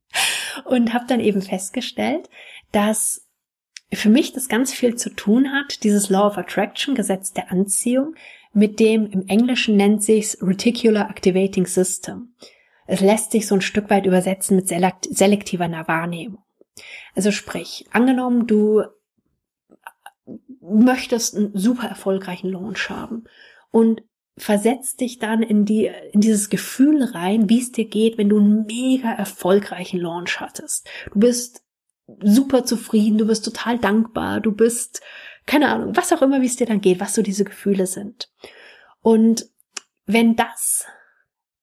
und 0.64 0.93
habe 0.93 1.07
dann 1.07 1.21
eben 1.21 1.41
festgestellt, 1.41 2.29
dass 2.73 3.29
für 3.96 4.08
mich 4.08 4.32
das 4.32 4.49
ganz 4.49 4.72
viel 4.72 4.96
zu 4.96 5.11
tun 5.11 5.52
hat, 5.52 5.84
dieses 5.84 6.08
Law 6.08 6.26
of 6.26 6.38
Attraction, 6.38 6.94
Gesetz 6.94 7.32
der 7.32 7.50
Anziehung, 7.50 8.14
mit 8.54 8.80
dem 8.80 9.06
im 9.06 9.26
Englischen 9.28 9.76
nennt 9.76 10.02
sich's 10.02 10.38
Reticular 10.42 11.08
Activating 11.08 11.66
System. 11.66 12.34
Es 12.87 13.00
lässt 13.00 13.32
sich 13.32 13.46
so 13.46 13.54
ein 13.54 13.61
Stück 13.61 13.88
weit 13.90 14.06
übersetzen 14.06 14.56
mit 14.56 14.68
selektiver 14.68 15.70
Wahrnehmung. 15.88 16.42
Also 17.14 17.30
sprich, 17.30 17.87
angenommen, 17.92 18.46
du 18.46 18.82
möchtest 20.61 21.37
einen 21.37 21.56
super 21.56 21.88
erfolgreichen 21.88 22.50
Launch 22.50 22.88
haben 22.90 23.25
und 23.70 24.02
versetzt 24.37 25.00
dich 25.00 25.18
dann 25.18 25.42
in 25.42 25.64
die, 25.64 25.90
in 26.12 26.20
dieses 26.20 26.49
Gefühl 26.49 27.02
rein, 27.02 27.49
wie 27.49 27.61
es 27.61 27.72
dir 27.72 27.84
geht, 27.84 28.16
wenn 28.16 28.28
du 28.28 28.38
einen 28.38 28.64
mega 28.64 29.12
erfolgreichen 29.12 30.00
Launch 30.00 30.40
hattest. 30.40 30.88
Du 31.12 31.20
bist 31.20 31.62
super 32.21 32.64
zufrieden, 32.64 33.19
du 33.19 33.26
bist 33.26 33.45
total 33.45 33.78
dankbar, 33.78 34.40
du 34.40 34.52
bist, 34.52 35.00
keine 35.47 35.69
Ahnung, 35.69 35.97
was 35.97 36.12
auch 36.12 36.23
immer, 36.23 36.40
wie 36.40 36.47
es 36.47 36.57
dir 36.57 36.66
dann 36.66 36.81
geht, 36.81 37.00
was 37.00 37.14
so 37.14 37.23
diese 37.23 37.45
Gefühle 37.45 37.87
sind. 37.87 38.31
Und 39.00 39.47
wenn 40.07 40.37
das 40.37 40.87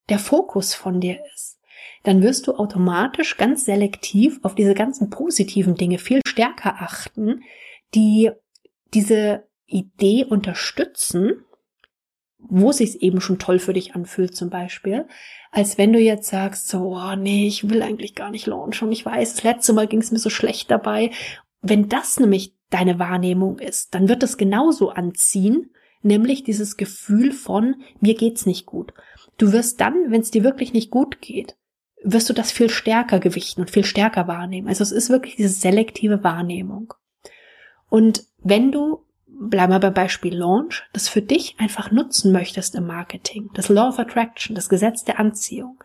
der 0.10 0.20
Fokus 0.20 0.74
von 0.74 1.00
dir 1.00 1.20
ist, 1.34 1.60
dann 2.03 2.24
wirst 2.24 2.48
du 2.48 2.56
automatisch 2.56 3.38
ganz 3.38 3.65
selektiv 3.65 4.39
auf 4.44 4.56
diese 4.56 4.74
ganzen 4.74 5.10
positiven 5.10 5.75
Dinge 5.75 5.98
viel 5.98 6.22
stärker 6.27 6.82
achten, 6.82 7.44
die 7.94 8.32
diese 8.94 9.48
Idee 9.65 10.25
unterstützen, 10.25 11.46
wo 12.50 12.72
es 12.72 12.77
sich 12.77 13.01
eben 13.01 13.22
schon 13.22 13.39
toll 13.39 13.60
für 13.60 13.74
dich 13.74 13.96
anfühlt 13.96 14.36
zum 14.36 14.50
Beispiel, 14.50 15.08
als 15.51 15.77
wenn 15.77 15.94
du 15.94 16.00
jetzt 16.00 16.29
sagst, 16.29 16.68
so, 16.68 16.96
oh 16.96 17.15
nee, 17.15 17.48
ich 17.48 17.70
will 17.70 17.82
eigentlich 17.82 18.15
gar 18.15 18.32
nicht 18.32 18.48
launchen, 18.48 18.91
ich 18.91 19.06
weiß, 19.06 19.36
das 19.36 19.44
letzte 19.44 19.74
Mal 19.74 19.88
ging 19.88 20.00
es 20.00 20.12
mir 20.12 20.20
so 20.20 20.29
schlecht 20.29 20.70
dabei. 20.70 21.12
Wenn 21.62 21.89
das 21.89 22.20
nämlich 22.20 22.56
deine 22.70 23.00
Wahrnehmung 23.00 23.60
ist, 23.60 23.94
dann 23.94 24.10
wird 24.10 24.24
es 24.24 24.38
genauso 24.38 24.89
anziehen, 24.89 25.72
nämlich 26.01 26.44
dieses 26.44 26.77
Gefühl 26.77 27.32
von, 27.32 27.75
mir 28.00 28.15
geht's 28.15 28.46
nicht 28.46 28.65
gut. 28.65 28.94
Du 29.38 29.51
wirst 29.51 29.79
dann, 29.82 30.12
wenn 30.12 30.22
es 30.22 30.32
dir 30.32 30.44
wirklich 30.44 30.74
nicht 30.74 30.91
gut 30.91 31.22
geht, 31.22 31.56
wirst 32.03 32.29
du 32.29 32.34
das 32.34 32.51
viel 32.51 32.70
stärker 32.70 33.20
gewichten 33.20 33.62
und 33.62 33.72
viel 33.72 33.84
stärker 33.84 34.27
wahrnehmen. 34.27 34.68
Also 34.68 34.84
es 34.84 34.91
ist 34.91 35.10
wirklich 35.10 35.36
diese 35.36 35.50
selektive 35.50 36.24
Wahrnehmung. 36.24 36.94
Und 37.89 38.24
wenn 38.38 38.72
du, 38.72 39.06
bleib 39.39 39.69
mal 39.69 39.79
beim 39.79 39.93
Beispiel 39.93 40.36
Launch, 40.36 40.83
das 40.93 41.09
für 41.09 41.21
dich 41.21 41.55
einfach 41.59 41.91
nutzen 41.91 42.31
möchtest 42.31 42.75
im 42.75 42.88
Marketing, 42.88 43.50
das 43.53 43.69
Law 43.69 43.89
of 43.89 44.00
Attraction, 44.00 44.55
das 44.55 44.69
Gesetz 44.69 45.03
der 45.03 45.19
Anziehung, 45.19 45.81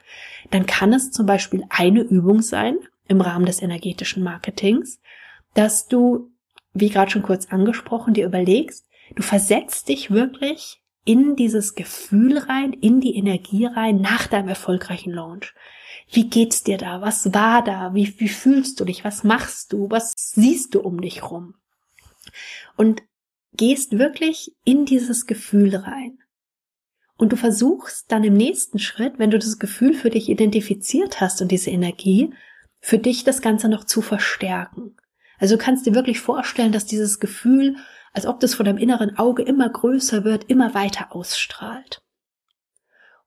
dann 0.50 0.66
kann 0.66 0.92
es 0.92 1.10
zum 1.10 1.26
Beispiel 1.26 1.64
eine 1.70 2.00
Übung 2.00 2.42
sein 2.42 2.78
im 3.08 3.20
Rahmen 3.20 3.46
des 3.46 3.62
energetischen 3.62 4.22
Marketings, 4.22 5.00
dass 5.54 5.86
du, 5.86 6.30
wie 6.72 6.88
gerade 6.88 7.10
schon 7.10 7.22
kurz 7.22 7.46
angesprochen, 7.46 8.14
dir 8.14 8.26
überlegst, 8.26 8.86
du 9.14 9.22
versetzt 9.22 9.88
dich 9.88 10.10
wirklich 10.10 10.80
in 11.04 11.36
dieses 11.36 11.74
Gefühl 11.74 12.38
rein, 12.38 12.72
in 12.72 13.00
die 13.00 13.14
Energie 13.14 13.66
rein 13.66 14.00
nach 14.00 14.26
deinem 14.26 14.48
erfolgreichen 14.48 15.12
Launch. 15.12 15.54
Wie 16.10 16.28
geht's 16.28 16.62
dir 16.62 16.78
da? 16.78 17.02
Was 17.02 17.32
war 17.34 17.62
da? 17.62 17.94
Wie, 17.94 18.18
wie 18.18 18.28
fühlst 18.28 18.80
du 18.80 18.84
dich? 18.84 19.04
Was 19.04 19.22
machst 19.22 19.72
du? 19.72 19.90
Was 19.90 20.12
siehst 20.16 20.74
du 20.74 20.80
um 20.80 21.00
dich 21.00 21.22
rum? 21.30 21.54
Und 22.76 23.02
gehst 23.56 23.98
wirklich 23.98 24.52
in 24.64 24.84
dieses 24.84 25.26
Gefühl 25.26 25.76
rein. 25.76 26.18
Und 27.16 27.32
du 27.32 27.36
versuchst 27.36 28.10
dann 28.10 28.24
im 28.24 28.34
nächsten 28.34 28.78
Schritt, 28.78 29.18
wenn 29.18 29.30
du 29.30 29.38
das 29.38 29.58
Gefühl 29.58 29.94
für 29.94 30.10
dich 30.10 30.28
identifiziert 30.28 31.20
hast 31.20 31.40
und 31.40 31.50
diese 31.52 31.70
Energie, 31.70 32.34
für 32.80 32.98
dich 32.98 33.24
das 33.24 33.40
Ganze 33.40 33.68
noch 33.68 33.84
zu 33.84 34.02
verstärken. 34.02 34.96
Also 35.38 35.56
du 35.56 35.62
kannst 35.62 35.86
dir 35.86 35.94
wirklich 35.94 36.20
vorstellen, 36.20 36.72
dass 36.72 36.86
dieses 36.86 37.20
Gefühl, 37.20 37.76
als 38.12 38.26
ob 38.26 38.40
das 38.40 38.54
vor 38.54 38.64
deinem 38.64 38.78
inneren 38.78 39.16
Auge 39.16 39.42
immer 39.42 39.68
größer 39.68 40.24
wird, 40.24 40.44
immer 40.50 40.74
weiter 40.74 41.14
ausstrahlt. 41.14 42.02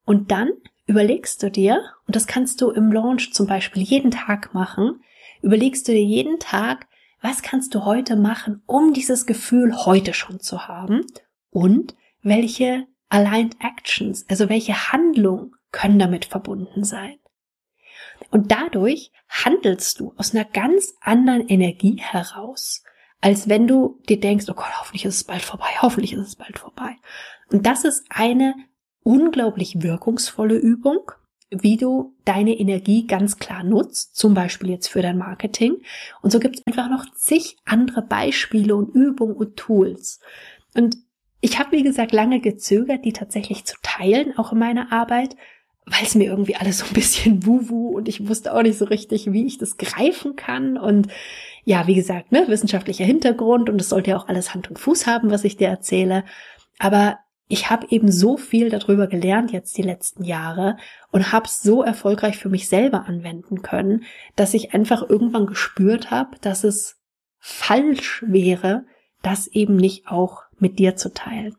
Und 0.06 0.32
dann 0.32 0.50
überlegst 0.86 1.44
du 1.44 1.52
dir, 1.52 1.84
und 2.06 2.16
das 2.16 2.28
kannst 2.28 2.62
du 2.62 2.72
im 2.72 2.92
Launch 2.92 3.34
zum 3.34 3.48
Beispiel 3.48 3.84
jeden 3.84 4.12
Tag 4.12 4.54
machen, 4.54 5.02
überlegst 5.42 5.88
du 5.88 5.92
dir 5.92 6.04
jeden 6.04 6.40
Tag, 6.40 6.88
was 7.28 7.42
kannst 7.42 7.76
du 7.76 7.84
heute 7.84 8.16
machen, 8.16 8.62
um 8.68 8.94
dieses 8.94 9.26
Gefühl 9.26 9.86
heute 9.86 10.14
schon 10.14 10.40
zu 10.40 10.70
haben 10.70 11.06
und 11.50 11.94
welche 12.22 12.88
Aligned 13.10 13.58
Actions, 13.60 14.26
also 14.30 14.48
welche 14.48 14.94
Handlungen 14.94 15.52
können 15.72 16.00
damit 16.00 16.24
verbunden 16.24 16.86
sein. 16.86 17.18
Und 18.32 18.54
dadurch 18.54 19.12
handelst 19.28 20.00
du 20.00 20.14
aus 20.16 20.34
einer 20.34 20.46
ganz 20.46 20.94
anderen 21.02 21.50
Energie 21.50 21.98
heraus, 22.00 22.84
als 23.20 23.50
wenn 23.50 23.68
du 23.68 24.02
dir 24.08 24.22
denkst, 24.22 24.46
oh 24.48 24.54
Gott, 24.54 24.80
hoffentlich 24.80 25.04
ist 25.04 25.16
es 25.16 25.24
bald 25.26 25.42
vorbei, 25.42 25.68
hoffentlich 25.82 26.14
ist 26.14 26.28
es 26.28 26.36
bald 26.38 26.58
vorbei. 26.58 26.96
Und 27.52 27.66
das 27.66 27.84
ist 27.84 28.06
eine 28.08 28.56
unglaublich 29.04 29.82
wirkungsvolle 29.82 30.56
Übung, 30.56 31.12
wie 31.50 31.78
du 31.78 32.14
deine 32.26 32.58
Energie 32.60 33.08
ganz 33.08 33.38
klar 33.38 33.64
nutzt, 33.64 34.16
zum 34.16 34.34
Beispiel 34.34 34.70
jetzt 34.70 34.88
für 34.88 35.02
dein 35.02 35.18
Marketing. 35.18 35.78
Und 36.22 36.32
so 36.32 36.40
gibt 36.40 36.58
es 36.58 36.68
einfach 36.68 36.90
noch 36.90 37.06
zig 37.14 37.58
andere 37.66 38.02
Beispiele 38.02 38.76
und 38.76 38.94
Übungen 38.94 39.36
und 39.36 39.56
Tools. 39.56 40.20
Und 40.76 40.98
ich 41.40 41.60
habe, 41.60 41.72
wie 41.72 41.84
gesagt, 41.84 42.12
lange 42.12 42.42
gezögert, 42.42 43.06
die 43.06 43.14
tatsächlich 43.14 43.66
zu 43.66 43.76
teilen, 43.82 44.38
auch 44.38 44.52
in 44.52 44.60
meiner 44.60 44.92
Arbeit, 44.92 45.36
weil 45.86 46.04
es 46.04 46.16
mir 46.16 46.26
irgendwie 46.26 46.58
alles 46.58 46.80
so 46.80 46.86
ein 46.86 46.94
bisschen 46.94 47.46
wuhu 47.46 47.96
und 47.96 48.10
ich 48.10 48.28
wusste 48.28 48.54
auch 48.54 48.62
nicht 48.62 48.78
so 48.78 48.86
richtig, 48.86 49.32
wie 49.32 49.46
ich 49.46 49.58
das 49.58 49.78
greifen 49.78 50.36
kann. 50.36 50.78
Und 50.78 51.08
ja, 51.64 51.88
wie 51.88 51.96
gesagt, 51.96 52.32
ne, 52.32 52.46
wissenschaftlicher 52.48 53.06
Hintergrund 53.06 53.70
und 53.70 53.80
es 53.80 53.90
sollte 53.90 54.12
ja 54.12 54.18
auch 54.18 54.28
alles 54.28 54.54
Hand 54.54 54.70
und 54.70 54.80
Fuß 54.80 55.08
haben, 55.08 55.32
was 55.32 55.46
ich 55.46 55.56
dir 55.56 55.70
erzähle. 55.70 56.26
Aber 56.78 57.20
ich 57.48 57.70
habe 57.70 57.88
eben 57.90 58.12
so 58.12 58.38
viel 58.38 58.70
darüber 58.70 59.08
gelernt 59.08 59.52
jetzt 59.52 59.78
die 59.78 59.84
letzten 59.84 60.24
Jahre 60.24 60.78
und 61.12 61.32
habe 61.32 61.46
es 61.46 61.62
so 61.62 61.82
erfolgreich 61.82 62.38
für 62.38 62.50
mich 62.50 62.68
selber 62.68 63.06
anwenden 63.06 63.62
können, 63.62 64.04
dass 64.36 64.54
ich 64.54 64.74
einfach 64.74 65.10
irgendwann 65.10 65.48
gespürt 65.48 66.12
habe, 66.12 66.38
dass 66.42 66.64
es 66.64 67.00
falsch 67.40 68.24
wäre, 68.28 68.86
das 69.22 69.48
eben 69.48 69.78
nicht 69.78 70.08
auch 70.08 70.44
mit 70.60 70.78
dir 70.80 70.96
zu 70.96 71.14
teilen. 71.14 71.56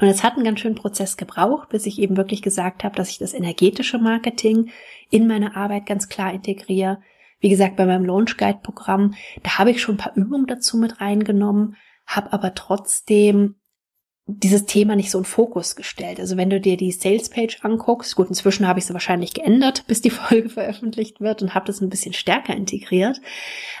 Und 0.00 0.06
es 0.06 0.22
hat 0.22 0.34
einen 0.34 0.44
ganz 0.44 0.60
schönen 0.60 0.76
Prozess 0.76 1.16
gebraucht, 1.16 1.68
bis 1.70 1.84
ich 1.84 1.98
eben 1.98 2.16
wirklich 2.16 2.40
gesagt 2.40 2.84
habe, 2.84 2.96
dass 2.96 3.10
ich 3.10 3.18
das 3.18 3.34
energetische 3.34 3.98
Marketing 3.98 4.70
in 5.10 5.26
meine 5.26 5.56
Arbeit 5.56 5.86
ganz 5.86 6.08
klar 6.08 6.32
integriere. 6.32 7.02
Wie 7.40 7.48
gesagt, 7.48 7.76
bei 7.76 7.84
meinem 7.84 8.04
Launch 8.04 8.36
Guide 8.36 8.60
Programm, 8.62 9.14
da 9.42 9.58
habe 9.58 9.70
ich 9.70 9.82
schon 9.82 9.96
ein 9.96 9.98
paar 9.98 10.16
Übungen 10.16 10.46
dazu 10.46 10.76
mit 10.76 11.00
reingenommen, 11.00 11.76
habe 12.06 12.32
aber 12.32 12.54
trotzdem 12.54 13.56
dieses 14.30 14.66
Thema 14.66 14.94
nicht 14.94 15.10
so 15.10 15.18
in 15.18 15.24
Fokus 15.24 15.74
gestellt. 15.74 16.20
Also 16.20 16.36
wenn 16.36 16.50
du 16.50 16.60
dir 16.60 16.76
die 16.76 16.92
Sales 16.92 17.30
Page 17.30 17.64
anguckst, 17.64 18.14
gut, 18.14 18.28
inzwischen 18.28 18.68
habe 18.68 18.78
ich 18.78 18.84
sie 18.84 18.92
wahrscheinlich 18.92 19.32
geändert, 19.32 19.84
bis 19.88 20.02
die 20.02 20.10
Folge 20.10 20.50
veröffentlicht 20.50 21.20
wird 21.20 21.42
und 21.42 21.54
habe 21.54 21.66
das 21.66 21.80
ein 21.80 21.88
bisschen 21.88 22.12
stärker 22.12 22.54
integriert. 22.54 23.20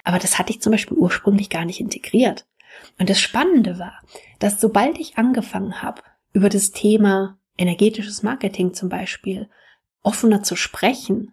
Aber 0.04 0.18
das 0.18 0.38
hatte 0.38 0.50
ich 0.50 0.62
zum 0.62 0.72
Beispiel 0.72 0.96
ursprünglich 0.96 1.50
gar 1.50 1.66
nicht 1.66 1.80
integriert. 1.80 2.46
Und 2.98 3.10
das 3.10 3.20
Spannende 3.20 3.78
war, 3.78 4.00
dass 4.38 4.60
sobald 4.60 4.98
ich 4.98 5.18
angefangen 5.18 5.82
habe, 5.82 6.02
über 6.32 6.48
das 6.48 6.70
Thema 6.70 7.38
energetisches 7.58 8.22
Marketing 8.22 8.72
zum 8.72 8.88
Beispiel 8.88 9.50
offener 10.02 10.42
zu 10.42 10.56
sprechen, 10.56 11.32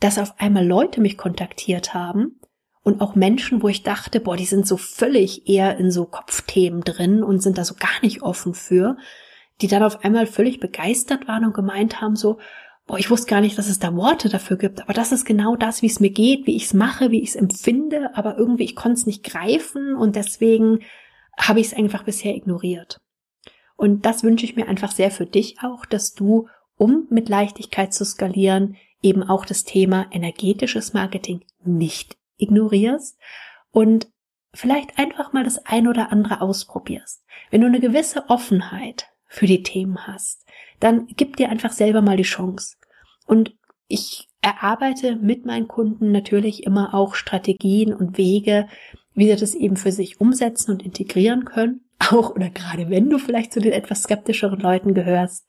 dass 0.00 0.18
auf 0.18 0.34
einmal 0.38 0.66
Leute 0.66 1.00
mich 1.00 1.16
kontaktiert 1.16 1.94
haben 1.94 2.38
und 2.88 3.02
auch 3.02 3.14
Menschen, 3.14 3.62
wo 3.62 3.68
ich 3.68 3.82
dachte, 3.82 4.18
boah, 4.18 4.34
die 4.34 4.46
sind 4.46 4.66
so 4.66 4.78
völlig 4.78 5.46
eher 5.46 5.76
in 5.76 5.90
so 5.90 6.06
Kopfthemen 6.06 6.80
drin 6.80 7.22
und 7.22 7.42
sind 7.42 7.58
da 7.58 7.64
so 7.66 7.74
gar 7.74 8.00
nicht 8.00 8.22
offen 8.22 8.54
für, 8.54 8.96
die 9.60 9.66
dann 9.68 9.82
auf 9.82 10.04
einmal 10.04 10.26
völlig 10.26 10.58
begeistert 10.58 11.28
waren 11.28 11.44
und 11.44 11.52
gemeint 11.52 12.00
haben 12.00 12.16
so, 12.16 12.38
boah, 12.86 12.98
ich 12.98 13.10
wusste 13.10 13.28
gar 13.28 13.42
nicht, 13.42 13.58
dass 13.58 13.68
es 13.68 13.78
da 13.78 13.94
Worte 13.94 14.30
dafür 14.30 14.56
gibt, 14.56 14.80
aber 14.80 14.94
das 14.94 15.12
ist 15.12 15.26
genau 15.26 15.54
das, 15.54 15.82
wie 15.82 15.86
es 15.86 16.00
mir 16.00 16.08
geht, 16.08 16.46
wie 16.46 16.56
ich 16.56 16.64
es 16.64 16.72
mache, 16.72 17.10
wie 17.10 17.20
ich 17.20 17.28
es 17.28 17.36
empfinde, 17.36 18.16
aber 18.16 18.38
irgendwie 18.38 18.64
ich 18.64 18.74
konnte 18.74 19.00
es 19.00 19.06
nicht 19.06 19.22
greifen 19.22 19.94
und 19.94 20.16
deswegen 20.16 20.78
habe 21.36 21.60
ich 21.60 21.66
es 21.66 21.74
einfach 21.74 22.04
bisher 22.04 22.34
ignoriert. 22.34 23.02
Und 23.76 24.06
das 24.06 24.22
wünsche 24.22 24.46
ich 24.46 24.56
mir 24.56 24.66
einfach 24.66 24.92
sehr 24.92 25.10
für 25.10 25.26
dich 25.26 25.58
auch, 25.62 25.84
dass 25.84 26.14
du, 26.14 26.48
um 26.78 27.06
mit 27.10 27.28
Leichtigkeit 27.28 27.92
zu 27.92 28.06
skalieren, 28.06 28.76
eben 29.02 29.22
auch 29.22 29.44
das 29.44 29.64
Thema 29.64 30.06
energetisches 30.10 30.94
Marketing 30.94 31.42
nicht 31.62 32.17
ignorierst 32.38 33.18
und 33.70 34.08
vielleicht 34.54 34.98
einfach 34.98 35.32
mal 35.32 35.44
das 35.44 35.64
ein 35.66 35.86
oder 35.86 36.10
andere 36.10 36.40
ausprobierst. 36.40 37.24
Wenn 37.50 37.60
du 37.60 37.66
eine 37.66 37.80
gewisse 37.80 38.28
Offenheit 38.28 39.08
für 39.26 39.46
die 39.46 39.62
Themen 39.62 40.06
hast, 40.06 40.46
dann 40.80 41.06
gib 41.16 41.36
dir 41.36 41.50
einfach 41.50 41.72
selber 41.72 42.02
mal 42.02 42.16
die 42.16 42.22
Chance. 42.22 42.76
Und 43.26 43.54
ich 43.88 44.28
erarbeite 44.40 45.16
mit 45.16 45.44
meinen 45.44 45.68
Kunden 45.68 46.12
natürlich 46.12 46.64
immer 46.64 46.94
auch 46.94 47.14
Strategien 47.14 47.92
und 47.92 48.16
Wege, 48.16 48.68
wie 49.14 49.26
sie 49.26 49.36
das 49.36 49.54
eben 49.54 49.76
für 49.76 49.92
sich 49.92 50.20
umsetzen 50.20 50.72
und 50.72 50.84
integrieren 50.84 51.44
können. 51.44 51.84
Auch 52.10 52.30
oder 52.30 52.48
gerade 52.50 52.88
wenn 52.90 53.10
du 53.10 53.18
vielleicht 53.18 53.52
zu 53.52 53.60
den 53.60 53.72
etwas 53.72 54.04
skeptischeren 54.04 54.60
Leuten 54.60 54.94
gehörst. 54.94 55.48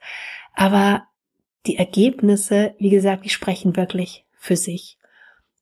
Aber 0.55 1.03
die 1.67 1.77
Ergebnisse, 1.77 2.73
wie 2.79 2.89
gesagt, 2.89 3.25
die 3.25 3.29
sprechen 3.29 3.75
wirklich 3.75 4.25
für 4.37 4.55
sich. 4.55 4.97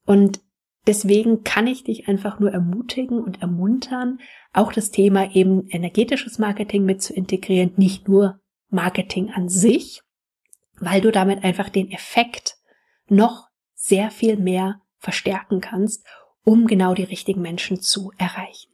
Und 0.05 0.39
deswegen 0.88 1.43
kann 1.43 1.67
ich 1.67 1.84
dich 1.84 2.08
einfach 2.08 2.39
nur 2.39 2.52
ermutigen 2.52 3.21
und 3.21 3.41
ermuntern, 3.41 4.19
auch 4.54 4.71
das 4.71 4.91
Thema 4.91 5.36
eben 5.36 5.67
energetisches 5.69 6.39
Marketing 6.39 6.86
mit 6.86 7.02
zu 7.02 7.13
integrieren, 7.13 7.73
nicht 7.76 8.08
nur 8.08 8.39
Marketing 8.69 9.32
an 9.32 9.50
sich, 9.50 10.02
weil 10.80 11.02
du 11.02 11.12
damit 11.12 11.43
einfach 11.43 11.69
den 11.69 11.91
Effekt 11.91 12.58
noch 13.08 13.47
sehr 13.73 14.12
viel 14.12 14.38
mehr 14.38 14.82
verstärken 14.97 15.62
kannst, 15.62 16.06
um 16.43 16.67
genau 16.67 16.93
die 16.93 17.04
richtigen 17.04 17.41
Menschen 17.41 17.82
zu 17.82 18.12
erreichen. 18.17 18.71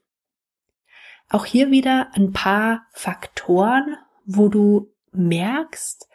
Auch 1.29 1.45
hier 1.45 1.71
wieder 1.71 2.09
ein 2.13 2.31
paar 2.31 2.85
Faktoren, 2.91 3.97
wo 4.25 4.49
du 4.49 4.93
merkst, 5.11 6.07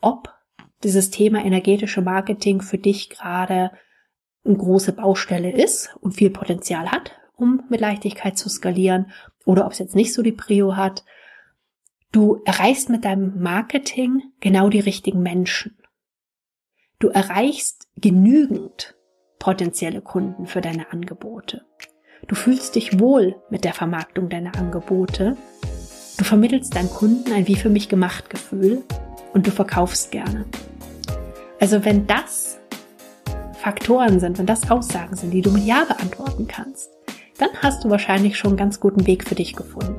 ob 0.00 0.34
dieses 0.82 1.10
Thema 1.10 1.44
energetische 1.44 2.02
Marketing 2.02 2.60
für 2.60 2.78
dich 2.78 3.10
gerade 3.10 3.70
eine 4.46 4.56
große 4.56 4.92
Baustelle 4.92 5.52
ist 5.52 5.96
und 6.00 6.12
viel 6.12 6.30
Potenzial 6.30 6.90
hat, 6.90 7.12
um 7.36 7.64
mit 7.68 7.80
Leichtigkeit 7.80 8.38
zu 8.38 8.48
skalieren, 8.48 9.10
oder 9.44 9.66
ob 9.66 9.72
es 9.72 9.78
jetzt 9.78 9.94
nicht 9.94 10.12
so 10.12 10.22
die 10.22 10.32
Prio 10.32 10.76
hat 10.76 11.04
Du 12.16 12.40
erreichst 12.46 12.88
mit 12.88 13.04
deinem 13.04 13.42
Marketing 13.42 14.22
genau 14.40 14.70
die 14.70 14.80
richtigen 14.80 15.20
Menschen. 15.20 15.76
Du 16.98 17.08
erreichst 17.08 17.88
genügend 17.96 18.96
potenzielle 19.38 20.00
Kunden 20.00 20.46
für 20.46 20.62
deine 20.62 20.90
Angebote. 20.92 21.66
Du 22.26 22.34
fühlst 22.34 22.74
dich 22.74 22.98
wohl 22.98 23.36
mit 23.50 23.64
der 23.64 23.74
Vermarktung 23.74 24.30
deiner 24.30 24.56
Angebote. 24.56 25.36
Du 26.16 26.24
vermittelst 26.24 26.74
deinen 26.74 26.88
Kunden 26.88 27.32
ein 27.32 27.46
wie 27.48 27.56
für 27.56 27.68
mich 27.68 27.90
gemacht 27.90 28.30
Gefühl 28.30 28.82
und 29.34 29.46
du 29.46 29.50
verkaufst 29.50 30.10
gerne. 30.10 30.46
Also 31.60 31.84
wenn 31.84 32.06
das 32.06 32.58
Faktoren 33.66 34.20
sind, 34.20 34.38
wenn 34.38 34.46
das 34.46 34.70
Aussagen 34.70 35.16
sind, 35.16 35.32
die 35.32 35.42
du 35.42 35.50
mit 35.50 35.64
Ja 35.64 35.82
beantworten 35.82 36.46
kannst, 36.46 36.88
dann 37.36 37.48
hast 37.62 37.82
du 37.82 37.90
wahrscheinlich 37.90 38.38
schon 38.38 38.50
einen 38.50 38.58
ganz 38.58 38.78
guten 38.78 39.08
Weg 39.08 39.24
für 39.24 39.34
dich 39.34 39.56
gefunden. 39.56 39.96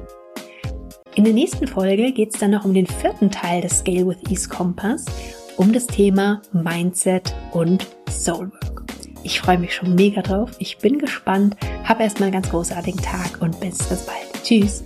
In 1.15 1.25
der 1.25 1.33
nächsten 1.33 1.67
Folge 1.67 2.13
geht 2.13 2.33
es 2.33 2.39
dann 2.39 2.51
noch 2.51 2.63
um 2.63 2.73
den 2.73 2.87
vierten 2.87 3.29
Teil 3.29 3.59
des 3.59 3.79
Scale 3.79 4.07
with 4.07 4.19
Ease 4.29 4.47
Kompass, 4.47 5.03
um 5.57 5.73
das 5.73 5.85
Thema 5.85 6.41
Mindset 6.53 7.35
und 7.51 7.85
Soulwork. 8.09 8.85
Ich 9.23 9.41
freue 9.41 9.57
mich 9.57 9.75
schon 9.75 9.95
mega 9.95 10.21
drauf. 10.21 10.51
Ich 10.59 10.77
bin 10.77 10.97
gespannt. 10.97 11.57
Hab 11.83 11.99
erstmal 11.99 12.27
einen 12.27 12.41
ganz 12.41 12.49
großartigen 12.49 13.01
Tag 13.01 13.41
und 13.41 13.59
bis, 13.59 13.79
bis 13.79 14.05
bald. 14.05 14.43
Tschüss. 14.45 14.85